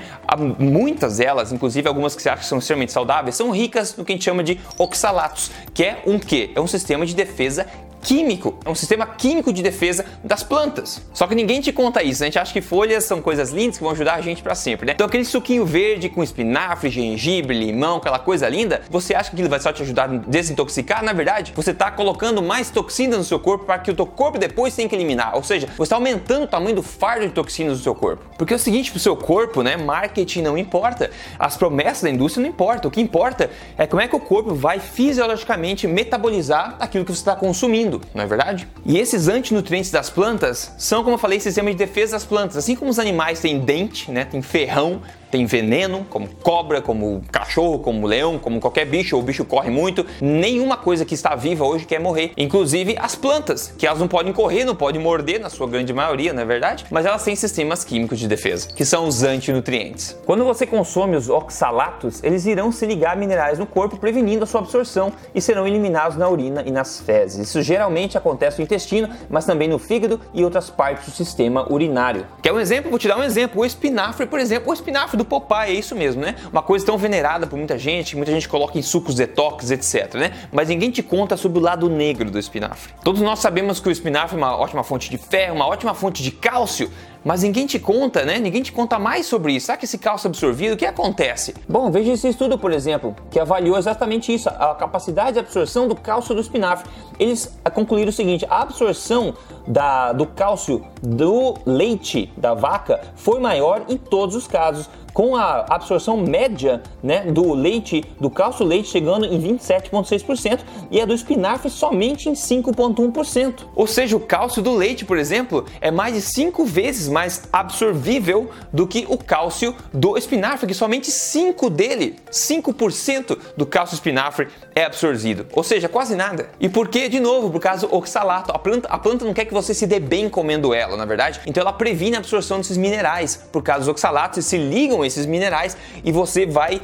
Muitas 0.57 1.17
delas, 1.17 1.51
inclusive 1.51 1.85
algumas 1.85 2.15
que 2.15 2.21
se 2.21 2.29
acham 2.29 2.43
que 2.43 2.47
são 2.47 2.59
extremamente 2.59 2.93
saudáveis, 2.93 3.35
são 3.35 3.51
ricas 3.51 3.93
no 3.97 4.05
que 4.05 4.13
a 4.13 4.15
gente 4.15 4.23
chama 4.23 4.41
de 4.41 4.57
oxalatos, 4.77 5.51
que 5.73 5.83
é 5.83 6.01
um 6.05 6.17
quê? 6.17 6.49
É 6.55 6.61
um 6.61 6.67
sistema 6.67 7.05
de 7.05 7.13
defesa 7.13 7.67
químico, 8.01 8.57
é 8.65 8.69
um 8.69 8.75
sistema 8.75 9.05
químico 9.05 9.51
de 9.51 9.61
defesa 9.61 10.05
das 10.23 10.43
plantas. 10.43 11.01
Só 11.13 11.27
que 11.27 11.35
ninguém 11.35 11.61
te 11.61 11.71
conta 11.71 12.03
isso, 12.03 12.21
né? 12.21 12.27
a 12.27 12.29
gente 12.29 12.39
acha 12.39 12.53
que 12.53 12.61
folhas 12.61 13.03
são 13.03 13.21
coisas 13.21 13.51
lindas 13.51 13.77
que 13.77 13.83
vão 13.83 13.91
ajudar 13.91 14.15
a 14.15 14.21
gente 14.21 14.41
para 14.41 14.55
sempre, 14.55 14.85
né? 14.85 14.93
Então 14.95 15.07
aquele 15.07 15.25
suquinho 15.25 15.65
verde 15.65 16.09
com 16.09 16.23
espinafre, 16.23 16.89
gengibre, 16.89 17.57
limão, 17.57 17.97
aquela 17.97 18.19
coisa 18.19 18.47
linda, 18.47 18.81
você 18.89 19.13
acha 19.13 19.29
que 19.29 19.35
aquilo 19.35 19.49
vai 19.49 19.59
só 19.59 19.71
te 19.71 19.81
ajudar 19.83 20.09
a 20.09 20.17
desintoxicar? 20.17 21.03
Na 21.03 21.13
verdade, 21.13 21.53
você 21.55 21.71
está 21.71 21.91
colocando 21.91 22.41
mais 22.41 22.69
toxinas 22.69 23.17
no 23.17 23.23
seu 23.23 23.39
corpo 23.39 23.65
para 23.65 23.79
que 23.79 23.91
o 23.91 23.93
teu 23.93 24.05
corpo 24.05 24.37
depois 24.37 24.75
tenha 24.75 24.87
que 24.87 24.95
eliminar. 24.95 25.35
Ou 25.35 25.43
seja, 25.43 25.67
você 25.67 25.83
está 25.83 25.95
aumentando 25.95 26.43
o 26.43 26.47
tamanho 26.47 26.75
do 26.75 26.83
fardo 26.83 27.27
de 27.27 27.33
toxinas 27.33 27.77
do 27.77 27.83
seu 27.83 27.95
corpo. 27.95 28.23
Porque 28.37 28.53
é 28.53 28.55
o 28.55 28.59
seguinte, 28.59 28.91
pro 28.91 28.99
seu 28.99 29.15
corpo, 29.15 29.61
né? 29.61 29.77
Marketing 29.77 30.41
não 30.41 30.57
importa, 30.57 31.09
as 31.37 31.57
promessas 31.57 32.03
da 32.03 32.09
indústria 32.09 32.43
não 32.43 32.49
importam. 32.49 32.89
O 32.89 32.91
que 32.91 33.01
importa 33.01 33.49
é 33.77 33.87
como 33.87 34.01
é 34.01 34.07
que 34.07 34.15
o 34.15 34.19
corpo 34.19 34.53
vai 34.53 34.79
fisiologicamente 34.79 35.87
metabolizar 35.87 36.75
aquilo 36.79 37.05
que 37.05 37.11
você 37.11 37.19
está 37.19 37.35
consumindo 37.35 37.86
não 38.13 38.23
é 38.23 38.27
verdade? 38.27 38.67
E 38.85 38.97
esses 38.97 39.27
antinutrientes 39.27 39.91
das 39.91 40.09
plantas 40.09 40.73
são, 40.77 41.03
como 41.03 41.15
eu 41.15 41.19
falei, 41.19 41.39
sistema 41.39 41.69
de 41.71 41.77
defesa 41.77 42.13
das 42.13 42.25
plantas. 42.25 42.57
Assim 42.57 42.75
como 42.75 42.89
os 42.91 42.99
animais 42.99 43.39
têm 43.39 43.59
dente, 43.59 44.11
né, 44.11 44.25
tem 44.25 44.41
ferrão, 44.41 45.01
tem 45.29 45.45
veneno, 45.45 46.05
como 46.09 46.27
cobra, 46.41 46.81
como 46.81 47.21
cachorro, 47.31 47.79
como 47.79 48.07
leão, 48.07 48.39
como 48.39 48.59
qualquer 48.59 48.85
bicho, 48.85 49.17
o 49.17 49.21
bicho 49.21 49.45
corre 49.45 49.69
muito. 49.69 50.05
Nenhuma 50.21 50.77
coisa 50.77 51.05
que 51.05 51.13
está 51.13 51.35
viva 51.35 51.65
hoje 51.65 51.85
quer 51.85 51.99
morrer. 51.99 52.31
Inclusive 52.37 52.95
as 52.99 53.15
plantas, 53.15 53.73
que 53.77 53.85
elas 53.85 53.99
não 53.99 54.07
podem 54.07 54.33
correr, 54.33 54.63
não 54.63 54.75
podem 54.75 55.01
morder, 55.01 55.39
na 55.39 55.49
sua 55.49 55.67
grande 55.67 55.93
maioria, 55.93 56.33
não 56.33 56.41
é 56.41 56.45
verdade? 56.45 56.85
Mas 56.89 57.05
elas 57.05 57.23
têm 57.23 57.35
sistemas 57.35 57.83
químicos 57.83 58.19
de 58.19 58.27
defesa, 58.27 58.67
que 58.73 58.85
são 58.85 59.07
os 59.07 59.23
antinutrientes. 59.23 60.17
Quando 60.25 60.43
você 60.43 60.65
consome 60.65 61.15
os 61.15 61.29
oxalatos, 61.29 62.23
eles 62.23 62.45
irão 62.45 62.71
se 62.71 62.85
ligar 62.85 63.13
a 63.13 63.15
minerais 63.15 63.59
no 63.59 63.65
corpo, 63.65 63.97
prevenindo 63.97 64.43
a 64.43 64.47
sua 64.47 64.61
absorção 64.61 65.11
e 65.33 65.41
serão 65.41 65.67
eliminados 65.67 66.17
na 66.17 66.29
urina 66.29 66.63
e 66.65 66.71
nas 66.71 66.99
fezes. 66.99 67.49
Isso 67.49 67.61
geralmente 67.61 68.17
acontece 68.17 68.59
no 68.59 68.63
intestino, 68.63 69.09
mas 69.29 69.45
também 69.45 69.67
no 69.67 69.79
fígado 69.79 70.19
e 70.33 70.43
outras 70.43 70.69
partes 70.69 71.05
do 71.05 71.11
sistema 71.11 71.71
urinário. 71.71 72.25
Quer 72.41 72.53
um 72.53 72.59
exemplo? 72.59 72.89
Vou 72.89 72.99
te 72.99 73.07
dar 73.07 73.17
um 73.17 73.23
exemplo. 73.23 73.61
O 73.61 73.65
espinafre, 73.65 74.25
por 74.25 74.39
exemplo, 74.39 74.69
o 74.69 74.73
espinafre 74.73 75.16
do 75.17 75.25
Popeye, 75.25 75.75
é 75.75 75.79
isso 75.79 75.95
mesmo, 75.95 76.21
né? 76.21 76.35
Uma 76.51 76.61
coisa 76.61 76.85
tão 76.85 76.97
venerada 76.97 77.47
por 77.47 77.57
muita 77.57 77.77
gente, 77.77 78.15
muita 78.15 78.31
gente 78.31 78.47
coloca 78.47 78.77
em 78.77 78.81
sucos 78.81 79.15
detox, 79.15 79.71
etc, 79.71 80.13
né? 80.15 80.31
Mas 80.51 80.69
ninguém 80.69 80.91
te 80.91 81.03
conta 81.03 81.35
sobre 81.35 81.59
o 81.59 81.61
lado 81.61 81.89
negro 81.89 82.29
do 82.31 82.39
espinafre. 82.39 82.93
Todos 83.03 83.21
nós 83.21 83.39
sabemos 83.39 83.79
que 83.79 83.89
o 83.89 83.91
espinafre 83.91 84.35
é 84.35 84.37
uma 84.37 84.57
ótima 84.57 84.83
fonte 84.83 85.09
de 85.09 85.17
ferro, 85.17 85.55
uma 85.55 85.67
ótima 85.67 85.93
fonte 85.93 86.23
de 86.23 86.31
cálcio, 86.31 86.91
mas 87.23 87.43
ninguém 87.43 87.65
te 87.65 87.79
conta, 87.79 88.23
né? 88.23 88.39
Ninguém 88.39 88.61
te 88.61 88.71
conta 88.71 88.97
mais 88.99 89.25
sobre 89.25 89.53
isso. 89.53 89.67
Será 89.67 89.77
que 89.77 89.85
esse 89.85 89.97
cálcio 89.97 90.27
absorvido, 90.27 90.73
o 90.73 90.77
que 90.77 90.85
acontece? 90.85 91.53
Bom, 91.67 91.89
veja 91.91 92.13
esse 92.13 92.27
estudo, 92.27 92.57
por 92.57 92.71
exemplo, 92.71 93.15
que 93.29 93.39
avaliou 93.39 93.77
exatamente 93.77 94.33
isso, 94.33 94.49
a 94.49 94.75
capacidade 94.75 95.33
de 95.33 95.39
absorção 95.39 95.87
do 95.87 95.95
cálcio 95.95 96.33
do 96.33 96.41
espinafre. 96.41 96.89
Eles 97.19 97.57
concluíram 97.73 98.09
o 98.09 98.13
seguinte: 98.13 98.45
a 98.49 98.61
absorção 98.61 99.33
da, 99.67 100.13
do 100.13 100.25
cálcio 100.25 100.85
do 101.01 101.55
leite 101.65 102.31
da 102.37 102.53
vaca 102.53 103.01
foi 103.15 103.39
maior 103.39 103.83
em 103.89 103.97
todos 103.97 104.35
os 104.35 104.47
casos, 104.47 104.89
com 105.17 105.35
a 105.35 105.65
absorção 105.67 106.15
média 106.15 106.83
né, 107.01 107.21
do 107.21 107.51
leite, 107.53 108.03
do 108.19 108.29
cálcio 108.29 108.63
leite 108.63 108.89
chegando 108.89 109.25
em 109.25 109.41
27,6% 109.41 110.59
e 110.91 111.01
a 111.01 111.05
do 111.05 111.13
espinafre 111.13 111.71
somente 111.71 112.29
em 112.29 112.33
5,1%. 112.33 113.61
Ou 113.75 113.87
seja, 113.87 114.15
o 114.15 114.19
cálcio 114.19 114.61
do 114.61 114.75
leite, 114.75 115.05
por 115.05 115.17
exemplo, 115.17 115.65
é 115.81 115.89
mais 115.89 116.13
de 116.13 116.21
5 116.21 116.63
vezes 116.65 117.06
mais 117.07 117.43
absorvível 117.51 118.49
do 118.71 118.87
que 118.87 119.05
o 119.07 119.17
cálcio 119.17 119.75
do 119.93 120.17
espinafre, 120.17 120.67
que 120.67 120.73
somente 120.73 121.11
5 121.11 121.69
dele, 121.69 122.15
5% 122.31 123.37
do 123.55 123.65
cálcio 123.65 123.95
espinafre 123.95 124.47
é 124.75 124.85
absorvido. 124.85 125.47
Ou 125.53 125.63
seja, 125.63 125.89
quase 125.89 126.15
nada. 126.15 126.49
E 126.59 126.69
por 126.69 126.87
que? 126.87 127.09
De 127.09 127.19
novo, 127.19 127.49
por 127.49 127.59
causa 127.59 127.87
do 127.87 127.95
oxalato. 127.95 128.51
A 128.51 128.59
planta, 128.59 128.87
a 128.87 128.97
planta 128.97 129.25
não 129.25 129.33
quer 129.33 129.45
que 129.45 129.53
você 129.53 129.73
se 129.73 129.87
dê 129.87 129.99
bem 129.99 130.29
comendo 130.29 130.73
ela, 130.73 130.95
na 130.95 131.05
verdade. 131.05 131.41
Então 131.45 131.61
ela 131.61 131.73
previne 131.73 132.15
a 132.15 132.19
absorção 132.19 132.57
desses 132.57 132.77
minerais. 132.77 133.47
Por 133.51 133.63
causa 133.63 133.81
dos 133.81 133.89
oxalatos, 133.89 134.45
se 134.45 134.57
ligam 134.57 135.03
esses 135.03 135.25
minerais 135.25 135.77
e 136.03 136.11
você 136.11 136.45
vai 136.45 136.81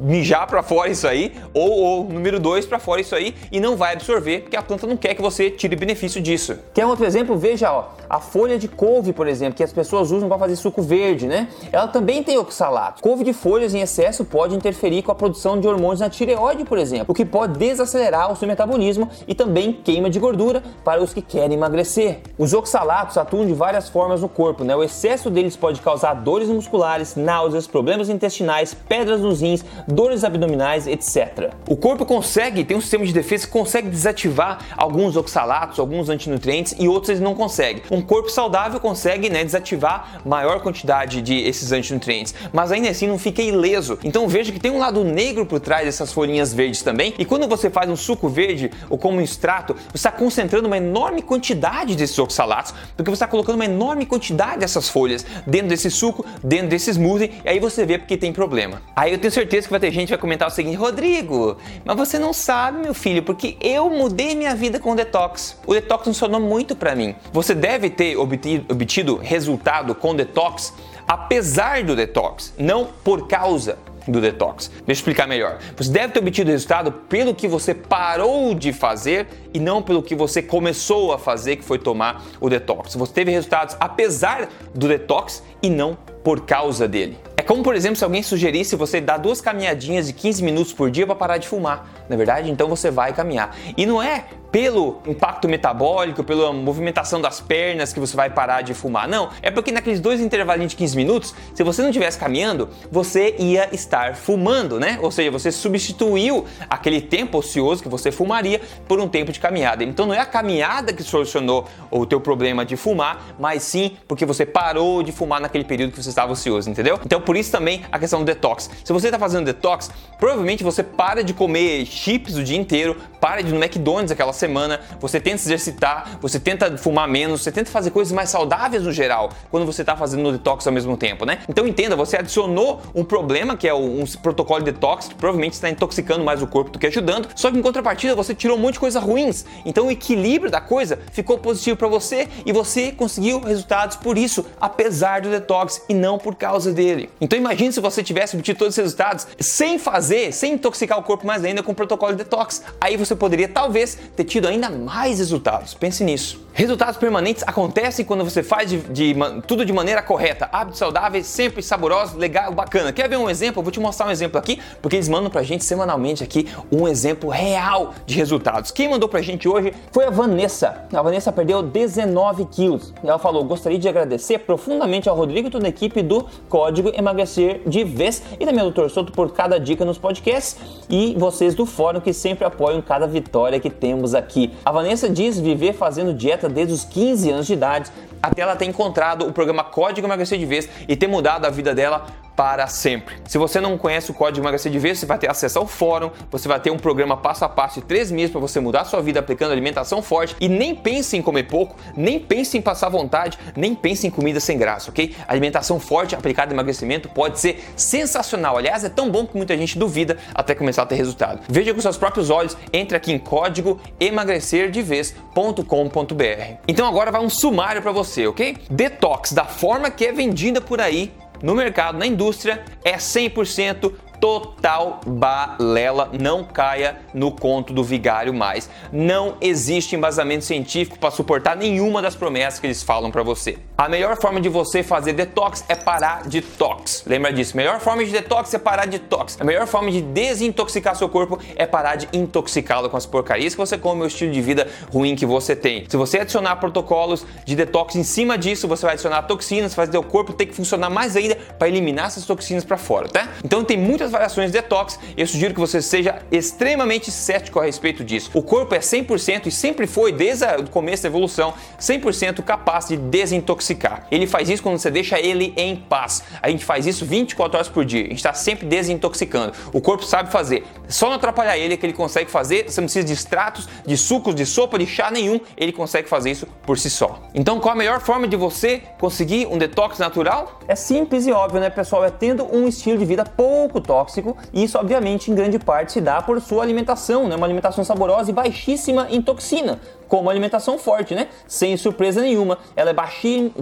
mijar 0.00 0.46
para 0.46 0.62
fora 0.62 0.90
isso 0.90 1.06
aí, 1.06 1.32
ou, 1.52 1.70
ou 1.70 2.04
número 2.04 2.40
2 2.40 2.66
para 2.66 2.78
fora 2.78 3.00
isso 3.00 3.14
aí 3.14 3.34
e 3.52 3.60
não 3.60 3.76
vai 3.76 3.92
absorver, 3.92 4.40
porque 4.40 4.56
a 4.56 4.62
planta 4.62 4.86
não 4.86 4.96
quer 4.96 5.14
que 5.14 5.22
você 5.22 5.50
tire 5.50 5.76
benefício 5.76 6.20
disso. 6.20 6.58
Quer 6.72 6.86
outro 6.86 7.04
exemplo? 7.04 7.36
Veja, 7.36 7.72
ó, 7.72 7.90
a 8.08 8.18
folha 8.20 8.58
de 8.58 8.66
couve, 8.66 9.12
por 9.12 9.28
exemplo, 9.28 9.54
que 9.54 9.62
as 9.62 9.72
pessoas 9.72 10.10
usam 10.10 10.28
para 10.28 10.38
fazer 10.38 10.56
suco 10.56 10.82
verde, 10.82 11.26
né? 11.26 11.48
Ela 11.70 11.88
também 11.88 12.22
tem 12.22 12.38
oxalato. 12.38 13.02
Couve 13.02 13.24
de 13.24 13.32
folhas 13.32 13.74
em 13.74 13.80
excesso 13.80 14.24
pode 14.24 14.54
interferir 14.54 15.02
com 15.02 15.12
a 15.12 15.14
produção 15.14 15.60
de 15.60 15.68
hormônios 15.68 16.00
na 16.00 16.08
tireoide, 16.08 16.64
por 16.64 16.78
exemplo, 16.78 17.06
o 17.08 17.14
que 17.14 17.24
pode 17.24 17.58
desacelerar 17.58 18.32
o 18.32 18.36
seu 18.36 18.48
metabolismo 18.48 19.08
e 19.28 19.34
também 19.34 19.72
queima 19.72 20.08
de 20.08 20.18
gordura 20.18 20.62
para 20.84 21.02
os 21.02 21.12
que 21.12 21.22
querem 21.22 21.56
emagrecer. 21.56 22.20
Os 22.38 22.52
oxalatos 22.52 23.16
atuam 23.16 23.46
de 23.46 23.52
várias 23.52 23.88
formas 23.88 24.22
no 24.22 24.28
corpo, 24.28 24.64
né? 24.64 24.74
O 24.74 24.82
excesso 24.82 25.30
deles 25.30 25.56
pode 25.56 25.80
causar 25.80 26.14
dores 26.14 26.48
musculares, 26.48 27.16
náuseas, 27.16 27.66
problemas 27.66 28.08
intestinais, 28.08 28.74
pedras 28.74 29.20
nos 29.20 29.40
rins, 29.40 29.64
dores 29.90 30.24
abdominais, 30.24 30.86
etc. 30.86 31.52
O 31.68 31.76
corpo 31.76 32.04
consegue, 32.04 32.64
tem 32.64 32.76
um 32.76 32.80
sistema 32.80 33.04
de 33.04 33.12
defesa 33.12 33.46
que 33.46 33.52
consegue 33.52 33.88
desativar 33.88 34.58
alguns 34.76 35.16
oxalatos, 35.16 35.78
alguns 35.78 36.08
antinutrientes 36.08 36.74
e 36.78 36.88
outros 36.88 37.10
ele 37.10 37.20
não 37.20 37.34
consegue. 37.34 37.82
Um 37.90 38.02
corpo 38.02 38.30
saudável 38.30 38.80
consegue 38.80 39.28
né, 39.28 39.44
desativar 39.44 40.20
maior 40.24 40.60
quantidade 40.60 41.22
de 41.22 41.36
esses 41.40 41.72
antinutrientes, 41.72 42.34
mas 42.52 42.72
ainda 42.72 42.88
assim 42.88 43.06
não 43.06 43.18
fica 43.18 43.42
ileso. 43.42 43.98
Então 44.04 44.28
veja 44.28 44.52
que 44.52 44.60
tem 44.60 44.70
um 44.70 44.78
lado 44.78 45.04
negro 45.04 45.44
por 45.46 45.60
trás 45.60 45.84
dessas 45.84 46.12
folhinhas 46.12 46.52
verdes 46.52 46.82
também. 46.82 47.14
E 47.18 47.24
quando 47.24 47.48
você 47.48 47.70
faz 47.70 47.90
um 47.90 47.96
suco 47.96 48.28
verde 48.28 48.70
ou 48.88 48.98
como 48.98 49.18
um 49.18 49.20
extrato, 49.20 49.74
você 49.74 49.96
está 49.96 50.12
concentrando 50.12 50.66
uma 50.66 50.76
enorme 50.76 51.22
quantidade 51.22 51.94
desses 51.96 52.18
oxalatos, 52.18 52.74
porque 52.96 53.10
você 53.10 53.16
está 53.16 53.26
colocando 53.26 53.56
uma 53.56 53.64
enorme 53.64 54.06
quantidade 54.06 54.60
dessas 54.60 54.88
folhas 54.88 55.24
dentro 55.46 55.68
desse 55.68 55.90
suco, 55.90 56.24
dentro 56.42 56.68
desse 56.68 56.90
smoothie, 56.90 57.32
e 57.44 57.48
aí 57.48 57.58
você 57.58 57.84
vê 57.84 57.98
porque 57.98 58.16
tem 58.16 58.32
problema. 58.32 58.82
Aí 58.94 59.12
eu 59.12 59.18
tenho 59.18 59.32
certeza 59.32 59.66
que 59.66 59.69
vai 59.70 59.80
ter 59.80 59.90
gente 59.90 60.06
que 60.06 60.12
vai 60.12 60.18
comentar 60.18 60.48
o 60.48 60.50
seguinte: 60.50 60.76
Rodrigo, 60.76 61.56
mas 61.84 61.96
você 61.96 62.18
não 62.18 62.32
sabe, 62.32 62.80
meu 62.80 62.94
filho, 62.94 63.22
porque 63.22 63.56
eu 63.60 63.88
mudei 63.90 64.34
minha 64.34 64.54
vida 64.54 64.78
com 64.78 64.92
o 64.92 64.94
detox. 64.94 65.56
O 65.66 65.72
detox 65.72 66.04
funcionou 66.04 66.40
muito 66.40 66.76
para 66.76 66.94
mim. 66.94 67.14
Você 67.32 67.54
deve 67.54 67.90
ter 67.90 68.16
obtido, 68.16 68.72
obtido 68.72 69.16
resultado 69.16 69.94
com 69.94 70.14
detox 70.14 70.72
apesar 71.10 71.82
do 71.82 71.96
detox, 71.96 72.54
não 72.56 72.86
por 73.02 73.26
causa 73.26 73.76
do 74.06 74.20
detox. 74.20 74.68
Deixa 74.68 74.84
eu 74.86 74.92
explicar 74.92 75.26
melhor. 75.26 75.58
Você 75.76 75.90
deve 75.90 76.12
ter 76.12 76.20
obtido 76.20 76.50
resultado 76.50 76.92
pelo 76.92 77.34
que 77.34 77.48
você 77.48 77.74
parou 77.74 78.54
de 78.54 78.72
fazer 78.72 79.26
e 79.52 79.58
não 79.58 79.82
pelo 79.82 80.02
que 80.02 80.14
você 80.14 80.40
começou 80.40 81.12
a 81.12 81.18
fazer, 81.18 81.56
que 81.56 81.64
foi 81.64 81.78
tomar 81.78 82.24
o 82.40 82.48
detox. 82.48 82.94
Você 82.94 83.12
teve 83.12 83.32
resultados 83.32 83.76
apesar 83.80 84.48
do 84.74 84.86
detox 84.86 85.42
e 85.62 85.68
não 85.68 85.96
por 86.22 86.42
causa 86.42 86.86
dele. 86.86 87.18
É 87.40 87.42
como, 87.42 87.62
por 87.62 87.74
exemplo, 87.74 87.96
se 87.96 88.04
alguém 88.04 88.22
sugerisse 88.22 88.76
você 88.76 89.00
dar 89.00 89.16
duas 89.16 89.40
caminhadinhas 89.40 90.06
de 90.06 90.12
15 90.12 90.42
minutos 90.42 90.74
por 90.74 90.90
dia 90.90 91.06
para 91.06 91.14
parar 91.14 91.38
de 91.38 91.48
fumar, 91.48 91.90
na 92.10 92.16
verdade? 92.16 92.50
Então 92.50 92.68
você 92.68 92.90
vai 92.90 93.12
caminhar. 93.12 93.56
E 93.76 93.86
não 93.86 94.02
é 94.02 94.24
pelo 94.50 94.98
impacto 95.06 95.48
metabólico, 95.48 96.24
pela 96.24 96.52
movimentação 96.52 97.20
das 97.20 97.40
pernas 97.40 97.92
que 97.92 98.00
você 98.00 98.16
vai 98.16 98.30
parar 98.30 98.62
de 98.62 98.74
fumar. 98.74 99.08
Não, 99.08 99.30
é 99.42 99.50
porque 99.50 99.70
naqueles 99.70 100.00
dois 100.00 100.20
intervalinhos 100.20 100.72
de 100.72 100.76
15 100.76 100.96
minutos, 100.96 101.34
se 101.54 101.62
você 101.62 101.82
não 101.82 101.90
estivesse 101.90 102.18
caminhando, 102.18 102.68
você 102.90 103.36
ia 103.38 103.68
estar 103.72 104.16
fumando, 104.16 104.80
né? 104.80 104.98
Ou 105.00 105.10
seja, 105.10 105.30
você 105.30 105.52
substituiu 105.52 106.44
aquele 106.68 107.00
tempo 107.00 107.38
ocioso 107.38 107.82
que 107.82 107.88
você 107.88 108.10
fumaria 108.10 108.60
por 108.88 109.00
um 109.00 109.08
tempo 109.08 109.30
de 109.32 109.38
caminhada. 109.38 109.84
Então 109.84 110.06
não 110.06 110.14
é 110.14 110.18
a 110.18 110.26
caminhada 110.26 110.92
que 110.92 111.02
solucionou 111.02 111.66
o 111.90 112.04
teu 112.04 112.20
problema 112.20 112.64
de 112.64 112.76
fumar, 112.76 113.34
mas 113.38 113.62
sim 113.62 113.96
porque 114.08 114.26
você 114.26 114.44
parou 114.44 115.02
de 115.02 115.12
fumar 115.12 115.40
naquele 115.40 115.64
período 115.64 115.92
que 115.92 116.02
você 116.02 116.08
estava 116.08 116.32
ocioso, 116.32 116.68
entendeu? 116.68 116.98
Então 117.04 117.20
por 117.20 117.36
isso 117.36 117.52
também 117.52 117.84
a 117.92 117.98
questão 117.98 118.18
do 118.18 118.24
detox. 118.24 118.68
Se 118.84 118.92
você 118.92 119.06
está 119.06 119.18
fazendo 119.18 119.44
detox, 119.44 119.90
provavelmente 120.18 120.64
você 120.64 120.82
para 120.82 121.22
de 121.22 121.32
comer 121.32 121.86
chips 122.00 122.36
o 122.36 122.42
dia 122.42 122.56
inteiro, 122.56 122.96
para 123.20 123.42
de 123.42 123.50
ir 123.50 123.52
no 123.52 123.62
McDonald's 123.62 124.10
aquela 124.10 124.32
semana, 124.32 124.80
você 124.98 125.20
tenta 125.20 125.38
se 125.38 125.46
exercitar, 125.46 126.18
você 126.20 126.40
tenta 126.40 126.76
fumar 126.78 127.06
menos, 127.06 127.42
você 127.42 127.52
tenta 127.52 127.70
fazer 127.70 127.90
coisas 127.90 128.12
mais 128.12 128.30
saudáveis 128.30 128.82
no 128.82 128.92
geral, 128.92 129.30
quando 129.50 129.66
você 129.66 129.82
está 129.82 129.96
fazendo 129.96 130.28
o 130.28 130.32
detox 130.32 130.66
ao 130.66 130.72
mesmo 130.72 130.96
tempo, 130.96 131.24
né? 131.24 131.40
Então 131.48 131.66
entenda, 131.66 131.94
você 131.94 132.16
adicionou 132.16 132.80
um 132.94 133.04
problema 133.04 133.56
que 133.56 133.68
é 133.68 133.74
um 133.74 134.04
protocolo 134.22 134.64
de 134.64 134.72
detox, 134.72 135.08
que 135.08 135.14
provavelmente 135.14 135.52
está 135.52 135.68
intoxicando 135.68 136.24
mais 136.24 136.42
o 136.42 136.46
corpo 136.46 136.70
do 136.70 136.78
que 136.78 136.86
ajudando, 136.86 137.28
só 137.34 137.50
que 137.50 137.58
em 137.58 137.62
contrapartida 137.62 138.14
você 138.14 138.34
tirou 138.34 138.56
um 138.56 138.60
monte 138.60 138.74
de 138.74 138.80
coisas 138.80 139.02
ruins. 139.02 139.44
Então 139.64 139.86
o 139.86 139.90
equilíbrio 139.90 140.50
da 140.50 140.60
coisa 140.60 140.98
ficou 141.12 141.38
positivo 141.38 141.76
para 141.76 141.88
você 141.88 142.28
e 142.46 142.52
você 142.52 142.92
conseguiu 142.92 143.40
resultados 143.40 143.96
por 143.96 144.16
isso, 144.16 144.46
apesar 144.60 145.20
do 145.20 145.30
detox 145.30 145.82
e 145.88 145.94
não 145.94 146.18
por 146.18 146.34
causa 146.34 146.72
dele. 146.72 147.10
Então 147.20 147.38
imagine 147.38 147.72
se 147.72 147.80
você 147.80 148.02
tivesse 148.02 148.36
obtido 148.36 148.58
todos 148.58 148.74
esses 148.74 148.84
resultados 148.84 149.26
sem 149.38 149.78
fazer, 149.78 150.32
sem 150.32 150.54
intoxicar 150.54 150.98
o 150.98 151.02
corpo 151.02 151.26
mais 151.26 151.44
ainda 151.44 151.62
com 151.62 151.72
o 151.72 151.74
protocolo 151.74 152.12
de 152.12 152.18
detox. 152.18 152.62
Aí 152.80 152.96
você 152.96 153.09
poderia 153.16 153.48
talvez 153.48 153.96
ter 154.16 154.24
tido 154.24 154.48
ainda 154.48 154.70
mais 154.70 155.18
resultados. 155.18 155.74
Pense 155.74 156.02
nisso. 156.04 156.40
Resultados 156.52 156.96
permanentes 156.96 157.44
acontecem 157.46 158.04
quando 158.04 158.24
você 158.24 158.42
faz 158.42 158.68
de, 158.68 158.78
de, 158.78 159.14
tudo 159.46 159.64
de 159.64 159.72
maneira 159.72 160.02
correta. 160.02 160.48
Hábitos 160.52 160.78
saudáveis, 160.78 161.26
sempre 161.26 161.62
saborosos, 161.62 162.16
legal, 162.16 162.52
bacana. 162.52 162.92
Quer 162.92 163.08
ver 163.08 163.16
um 163.16 163.30
exemplo? 163.30 163.62
Vou 163.62 163.70
te 163.70 163.78
mostrar 163.78 164.06
um 164.06 164.10
exemplo 164.10 164.38
aqui, 164.38 164.60
porque 164.82 164.96
eles 164.96 165.08
mandam 165.08 165.30
pra 165.30 165.42
gente 165.42 165.64
semanalmente 165.64 166.24
aqui 166.24 166.48
um 166.70 166.88
exemplo 166.88 167.30
real 167.30 167.94
de 168.04 168.16
resultados. 168.16 168.70
Quem 168.72 168.88
mandou 168.88 169.08
pra 169.08 169.22
gente 169.22 169.48
hoje 169.48 169.72
foi 169.92 170.04
a 170.06 170.10
Vanessa. 170.10 170.86
A 170.92 171.02
Vanessa 171.02 171.30
perdeu 171.30 171.62
19 171.62 172.44
quilos. 172.46 172.92
Ela 173.02 173.18
falou: 173.18 173.44
gostaria 173.44 173.78
de 173.78 173.88
agradecer 173.88 174.40
profundamente 174.40 175.08
ao 175.08 175.16
Rodrigo 175.16 175.48
e 175.48 175.50
toda 175.50 175.66
a 175.66 175.70
equipe 175.70 176.02
do 176.02 176.26
Código 176.48 176.90
Emagrecer 176.94 177.62
de 177.66 177.84
Vez 177.84 178.22
e 178.38 178.44
também 178.44 178.60
ao 178.60 178.70
Dr. 178.70 178.88
Soto 178.88 179.12
por 179.12 179.32
cada 179.32 179.58
dica 179.58 179.84
nos 179.84 179.98
podcasts 179.98 180.56
e 180.88 181.14
vocês 181.16 181.54
do 181.54 181.64
fórum 181.64 182.00
que 182.00 182.12
sempre 182.12 182.44
apoiam 182.44 182.82
cada 182.82 183.06
vitória 183.06 183.60
que 183.60 183.70
temos 183.70 184.14
aqui. 184.14 184.52
A 184.64 184.72
Vanessa 184.72 185.08
diz 185.08 185.38
viver 185.38 185.74
fazendo 185.74 186.12
dieta 186.12 186.39
desde 186.48 186.72
os 186.72 186.84
15 186.84 187.30
anos 187.30 187.46
de 187.46 187.52
idade 187.52 187.90
até 188.22 188.42
ela 188.42 188.56
ter 188.56 188.66
encontrado 188.66 189.26
o 189.26 189.32
programa 189.32 189.64
Código 189.64 190.06
Emagrecer 190.06 190.38
de 190.38 190.46
Vez 190.46 190.68
e 190.86 190.96
ter 190.96 191.06
mudado 191.06 191.46
a 191.46 191.50
vida 191.50 191.74
dela 191.74 192.06
para 192.40 192.66
sempre. 192.68 193.16
Se 193.28 193.36
você 193.36 193.60
não 193.60 193.76
conhece 193.76 194.10
o 194.10 194.14
código 194.14 194.42
emagrecer 194.42 194.72
de 194.72 194.78
vez, 194.78 194.98
você 194.98 195.04
vai 195.04 195.18
ter 195.18 195.30
acesso 195.30 195.58
ao 195.58 195.66
fórum, 195.66 196.10
você 196.30 196.48
vai 196.48 196.58
ter 196.58 196.70
um 196.70 196.78
programa 196.78 197.14
passo 197.14 197.44
a 197.44 197.48
passo 197.50 197.82
de 197.82 197.86
três 197.86 198.10
meses 198.10 198.30
para 198.30 198.40
você 198.40 198.58
mudar 198.58 198.86
sua 198.86 199.02
vida 199.02 199.20
aplicando 199.20 199.52
alimentação 199.52 200.00
forte 200.00 200.34
e 200.40 200.48
nem 200.48 200.74
pense 200.74 201.18
em 201.18 201.20
comer 201.20 201.42
pouco, 201.42 201.76
nem 201.94 202.18
pense 202.18 202.56
em 202.56 202.62
passar 202.62 202.88
vontade, 202.88 203.38
nem 203.54 203.74
pense 203.74 204.06
em 204.06 204.10
comida 204.10 204.40
sem 204.40 204.56
graça, 204.56 204.90
ok? 204.90 205.14
alimentação 205.28 205.78
forte 205.78 206.14
aplicada 206.14 206.50
em 206.50 206.54
emagrecimento 206.54 207.10
pode 207.10 207.38
ser 207.38 207.62
sensacional. 207.76 208.56
Aliás, 208.56 208.84
é 208.84 208.88
tão 208.88 209.10
bom 209.10 209.26
que 209.26 209.36
muita 209.36 209.54
gente 209.54 209.78
duvida 209.78 210.16
até 210.34 210.54
começar 210.54 210.84
a 210.84 210.86
ter 210.86 210.94
resultado. 210.94 211.40
Veja 211.46 211.74
com 211.74 211.80
seus 211.82 211.98
próprios 211.98 212.30
olhos, 212.30 212.56
entre 212.72 212.96
aqui 212.96 213.12
em 213.12 213.18
código 213.18 213.78
emagrecerdevez.com.br. 214.00 216.54
Então 216.66 216.88
agora 216.88 217.12
vai 217.12 217.20
um 217.20 217.28
sumário 217.28 217.82
para 217.82 217.92
você, 217.92 218.26
ok? 218.26 218.56
Detox 218.70 219.32
da 219.32 219.44
forma 219.44 219.90
que 219.90 220.06
é 220.06 220.12
vendida 220.12 220.62
por 220.62 220.80
aí 220.80 221.12
no 221.42 221.54
mercado, 221.54 221.98
na 221.98 222.06
indústria, 222.06 222.64
é 222.84 222.96
100% 222.96 223.92
total 224.20 225.00
balela, 225.06 226.10
não 226.20 226.44
caia 226.44 226.98
no 227.14 227.32
conto 227.32 227.72
do 227.72 227.82
vigário 227.82 228.34
mais. 228.34 228.68
Não 228.92 229.36
existe 229.40 229.96
embasamento 229.96 230.44
científico 230.44 230.98
para 230.98 231.10
suportar 231.10 231.56
nenhuma 231.56 232.02
das 232.02 232.14
promessas 232.14 232.60
que 232.60 232.66
eles 232.66 232.82
falam 232.82 233.10
para 233.10 233.22
você. 233.22 233.58
A 233.80 233.88
melhor 233.88 234.20
forma 234.20 234.42
de 234.42 234.48
você 234.50 234.82
fazer 234.82 235.14
detox 235.14 235.64
é 235.66 235.74
parar 235.74 236.28
de 236.28 236.42
tox. 236.42 237.02
Lembra 237.06 237.32
disso? 237.32 237.56
Melhor 237.56 237.80
forma 237.80 238.04
de 238.04 238.10
detox 238.10 238.52
é 238.52 238.58
parar 238.58 238.84
de 238.84 238.98
tox. 238.98 239.38
A 239.40 239.44
melhor 239.44 239.66
forma 239.66 239.90
de 239.90 240.02
desintoxicar 240.02 240.94
seu 240.94 241.08
corpo 241.08 241.38
é 241.56 241.64
parar 241.64 241.96
de 241.96 242.06
intoxicá-lo 242.12 242.90
com 242.90 242.98
as 242.98 243.06
porcarias 243.06 243.54
que 243.54 243.58
você 243.58 243.78
come, 243.78 244.02
o 244.02 244.06
estilo 244.06 244.32
de 244.32 244.42
vida 244.42 244.68
ruim 244.92 245.16
que 245.16 245.24
você 245.24 245.56
tem. 245.56 245.86
Se 245.88 245.96
você 245.96 246.18
adicionar 246.18 246.56
protocolos 246.56 247.24
de 247.46 247.56
detox 247.56 247.96
em 247.96 248.02
cima 248.02 248.36
disso, 248.36 248.68
você 248.68 248.84
vai 248.84 248.92
adicionar 248.92 249.22
toxinas, 249.22 249.74
fazer 249.74 249.96
o 249.96 250.02
corpo 250.02 250.34
ter 250.34 250.44
que 250.44 250.54
funcionar 250.54 250.90
mais 250.90 251.16
ainda 251.16 251.36
para 251.58 251.66
eliminar 251.66 252.08
essas 252.08 252.26
toxinas 252.26 252.64
para 252.64 252.76
fora, 252.76 253.08
tá? 253.08 253.30
Então 253.42 253.64
tem 253.64 253.78
muitas 253.78 254.10
variações 254.10 254.52
de 254.52 254.60
detox 254.60 254.98
eu 255.16 255.26
sugiro 255.26 255.54
que 255.54 255.60
você 255.60 255.80
seja 255.80 256.20
extremamente 256.30 257.10
cético 257.10 257.58
a 257.58 257.64
respeito 257.64 258.04
disso. 258.04 258.30
O 258.34 258.42
corpo 258.42 258.74
é 258.74 258.80
100% 258.80 259.46
e 259.46 259.50
sempre 259.50 259.86
foi, 259.86 260.12
desde 260.12 260.44
o 260.44 260.68
começo 260.68 261.02
da 261.04 261.08
evolução, 261.08 261.54
100% 261.80 262.42
capaz 262.42 262.88
de 262.88 262.98
desintoxicar 262.98 263.69
desintoxicar. 263.70 264.06
Ele 264.10 264.26
faz 264.26 264.48
isso 264.48 264.62
quando 264.62 264.78
você 264.78 264.90
deixa 264.90 265.18
ele 265.18 265.52
em 265.56 265.76
paz. 265.76 266.22
A 266.42 266.50
gente 266.50 266.64
faz 266.64 266.86
isso 266.86 267.04
24 267.04 267.56
horas 267.56 267.68
por 267.68 267.84
dia. 267.84 268.00
A 268.00 268.08
gente 268.08 268.16
está 268.16 268.32
sempre 268.32 268.66
desintoxicando. 268.66 269.52
O 269.72 269.80
corpo 269.80 270.04
sabe 270.04 270.30
fazer. 270.30 270.64
Só 270.88 271.08
não 271.08 271.16
atrapalhar 271.16 271.56
ele 271.56 271.74
é 271.74 271.76
que 271.76 271.86
ele 271.86 271.92
consegue 271.92 272.30
fazer. 272.30 272.70
Você 272.70 272.80
não 272.80 272.86
precisa 272.86 273.06
de 273.06 273.12
extratos, 273.12 273.68
de 273.86 273.96
sucos, 273.96 274.34
de 274.34 274.44
sopa, 274.44 274.78
de 274.78 274.86
chá 274.86 275.10
nenhum. 275.10 275.40
Ele 275.56 275.72
consegue 275.72 276.08
fazer 276.08 276.30
isso 276.30 276.46
por 276.62 276.78
si 276.78 276.90
só. 276.90 277.20
Então, 277.34 277.60
qual 277.60 277.74
a 277.74 277.76
melhor 277.76 278.00
forma 278.00 278.26
de 278.26 278.36
você 278.36 278.82
conseguir 278.98 279.46
um 279.46 279.58
detox 279.58 279.98
natural? 279.98 280.60
É 280.66 280.74
simples 280.74 281.26
e 281.26 281.32
óbvio, 281.32 281.60
né, 281.60 281.70
pessoal? 281.70 282.04
É 282.04 282.10
tendo 282.10 282.44
um 282.54 282.66
estilo 282.66 282.98
de 282.98 283.04
vida 283.04 283.24
pouco 283.24 283.80
tóxico. 283.80 284.36
E 284.52 284.64
isso, 284.64 284.78
obviamente, 284.78 285.30
em 285.30 285.34
grande 285.34 285.58
parte 285.58 285.92
se 285.92 286.00
dá 286.00 286.20
por 286.22 286.40
sua 286.40 286.62
alimentação, 286.62 287.28
né? 287.28 287.36
Uma 287.36 287.46
alimentação 287.46 287.84
saborosa 287.84 288.30
e 288.30 288.34
baixíssima 288.34 289.06
em 289.10 289.20
toxina 289.20 289.80
como 290.10 290.28
alimentação 290.28 290.76
forte, 290.76 291.14
né? 291.14 291.28
Sem 291.46 291.76
surpresa 291.76 292.20
nenhuma, 292.20 292.58
ela 292.74 292.90
é 292.90 292.92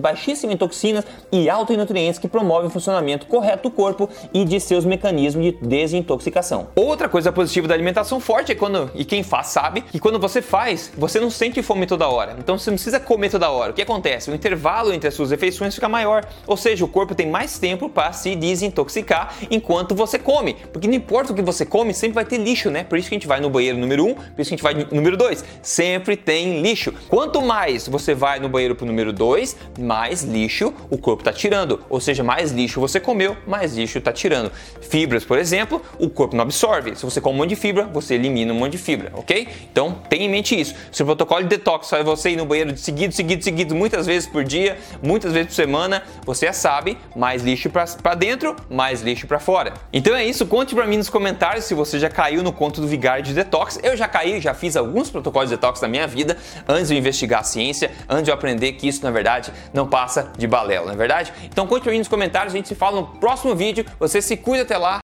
baixíssima 0.01 0.53
em 0.53 0.57
toxinas 0.57 1.05
e 1.31 1.49
alta 1.49 1.73
em 1.73 1.77
nutrientes 1.77 2.19
que 2.19 2.29
promovem 2.29 2.69
o 2.69 2.71
funcionamento 2.71 3.27
correto 3.27 3.69
do 3.69 3.71
corpo 3.71 4.09
e 4.33 4.45
de 4.45 4.61
seus 4.61 4.85
mecanismos 4.85 5.45
de 5.45 5.53
desintoxicação. 5.53 6.69
Outra 6.75 7.09
coisa 7.09 7.33
positiva 7.33 7.69
da 7.69 7.75
alimentação 7.75 8.21
forte 8.21 8.53
é 8.53 8.55
quando, 8.55 8.91
e 8.95 9.05
quem 9.05 9.23
faz 9.23 9.49
sabe, 9.49 9.83
que 9.83 9.99
quando 9.99 10.19
você 10.19 10.43
faz, 10.43 10.93
você 10.97 11.21
não 11.21 11.31
sente 11.31 11.63
fome 11.63 11.87
toda 11.87 12.09
hora. 12.09 12.37
Então 12.39 12.59
você 12.59 12.71
não 12.71 12.77
precisa 12.77 13.01
comer 13.01 13.31
toda 13.31 13.51
hora. 13.51 13.73
O 13.73 13.75
que 13.75 13.83
acontece? 13.83 14.31
O 14.31 14.35
intervalo 14.35 14.93
entre 14.93 15.09
as 15.09 15.15
suas 15.15 15.31
refeições 15.31 15.75
fica 15.75 15.89
maior, 15.89 16.25
ou 16.47 16.57
seja, 16.57 16.85
o 16.85 16.89
corpo 16.89 17.15
tem 17.15 17.29
mais 17.29 17.59
tempo 17.59 17.89
para 17.89 18.13
se 18.13 18.35
desintoxicar 18.37 19.35
enquanto 19.51 19.95
você 19.95 20.19
come. 20.19 20.57
Porque 20.73 20.87
não 20.87 20.95
importa 20.95 21.33
o 21.33 21.35
que 21.35 21.43
você 21.43 21.65
come, 21.65 21.93
sempre 21.95 22.15
vai 22.15 22.25
ter 22.25 22.39
lixo, 22.39 22.71
né? 22.71 22.85
Por 22.85 22.99
isso 22.99 23.09
que 23.09 23.15
a 23.15 23.19
gente 23.19 23.29
vai 23.29 23.41
no 23.41 23.51
banheiro 23.51 23.79
número 23.79 24.05
1, 24.05 24.09
um, 24.09 24.15
por 24.15 24.23
isso 24.23 24.35
que 24.37 24.43
a 24.43 24.45
gente 24.45 24.63
vai 24.63 24.75
no 24.75 24.87
número 24.91 25.17
2. 25.17 25.45
Sempre 25.63 26.17
tem 26.17 26.61
lixo. 26.61 26.93
Quanto 27.09 27.41
mais 27.43 27.89
você 27.89 28.15
vai 28.15 28.39
no 28.39 28.49
banheiro 28.49 28.75
pro 28.75 28.87
número 28.87 29.13
2, 29.13 29.57
mais 29.89 30.23
lixo 30.23 30.75
o 30.91 30.99
corpo 30.99 31.23
está 31.23 31.33
tirando. 31.33 31.81
Ou 31.89 31.99
seja, 31.99 32.23
mais 32.23 32.53
lixo 32.53 32.79
você 32.79 33.01
comeu, 33.01 33.35
mais 33.47 33.75
lixo 33.75 33.97
está 33.97 34.13
tirando. 34.13 34.53
Fibras, 34.83 35.25
por 35.25 35.39
exemplo, 35.39 35.81
o 35.99 36.11
corpo 36.11 36.37
não 36.37 36.43
absorve. 36.43 36.95
Se 36.95 37.07
você 37.07 37.23
come 37.23 37.37
um 37.37 37.39
monte 37.39 37.51
de 37.51 37.57
fibra, 37.57 37.85
você 37.87 38.15
elimina 38.15 38.53
um 38.53 38.57
monte 38.57 38.73
de 38.73 38.79
fibra, 38.79 39.11
ok? 39.15 39.49
Então 39.73 39.97
tenha 40.11 40.27
em 40.27 40.29
mente 40.29 40.61
isso. 40.61 40.75
Se 40.93 41.03
o 41.03 41.07
protocolo 41.07 41.43
de 41.43 41.49
detox 41.49 41.89
faz 41.89 42.05
você 42.05 42.31
ir 42.31 42.37
no 42.37 42.45
banheiro 42.45 42.75
de 42.75 42.81
seguido, 42.81 43.15
seguido, 43.15 43.43
seguido, 43.43 43.75
muitas 43.75 44.05
vezes 44.05 44.29
por 44.29 44.45
dia, 44.45 44.77
muitas 45.03 45.33
vezes 45.33 45.49
por 45.49 45.55
semana, 45.55 46.03
você 46.23 46.45
já 46.45 46.53
sabe, 46.53 46.99
mais 47.17 47.43
lixo 47.43 47.71
para 47.71 48.15
dentro, 48.15 48.55
mais 48.69 49.01
lixo 49.01 49.27
para 49.27 49.39
fora. 49.39 49.73
Então 49.91 50.15
é 50.15 50.23
isso, 50.23 50.45
conte 50.45 50.75
para 50.75 50.87
mim 50.87 50.99
nos 50.99 51.09
comentários 51.09 51.65
se 51.65 51.73
você 51.73 51.99
já 51.99 52.11
caiu 52.11 52.43
no 52.43 52.53
conto 52.53 52.83
do 52.83 52.87
Vigário 52.87 53.25
de 53.25 53.33
detox. 53.33 53.81
Eu 53.83 53.97
já 53.97 54.07
caí, 54.07 54.39
já 54.39 54.53
fiz 54.53 54.77
alguns 54.77 55.09
protocolos 55.09 55.49
de 55.49 55.57
detox 55.57 55.81
na 55.81 55.89
minha 55.89 56.07
vida 56.07 56.37
antes 56.69 56.89
de 56.89 56.95
eu 56.95 56.99
investigar 56.99 57.41
a 57.41 57.45
ciência, 57.45 57.91
antes 58.07 58.25
de 58.25 58.31
eu 58.31 58.35
aprender 58.35 58.73
que 58.73 58.87
isso 58.87 59.03
na 59.03 59.11
verdade 59.11 59.51
não 59.73 59.87
passa 59.87 60.33
de 60.37 60.47
balela, 60.47 60.87
não 60.87 60.93
é 60.93 60.97
verdade? 60.97 61.33
Então 61.45 61.67
conte 61.67 61.83
pra 61.83 61.93
mim 61.93 61.99
nos 61.99 62.09
comentários, 62.09 62.55
a 62.55 62.57
gente 62.57 62.69
se 62.69 62.75
fala 62.75 63.01
no 63.01 63.07
próximo 63.07 63.55
vídeo. 63.55 63.85
Você 63.99 64.21
se 64.23 64.37
cuida 64.37 64.63
até 64.63 64.77
lá 64.77 64.97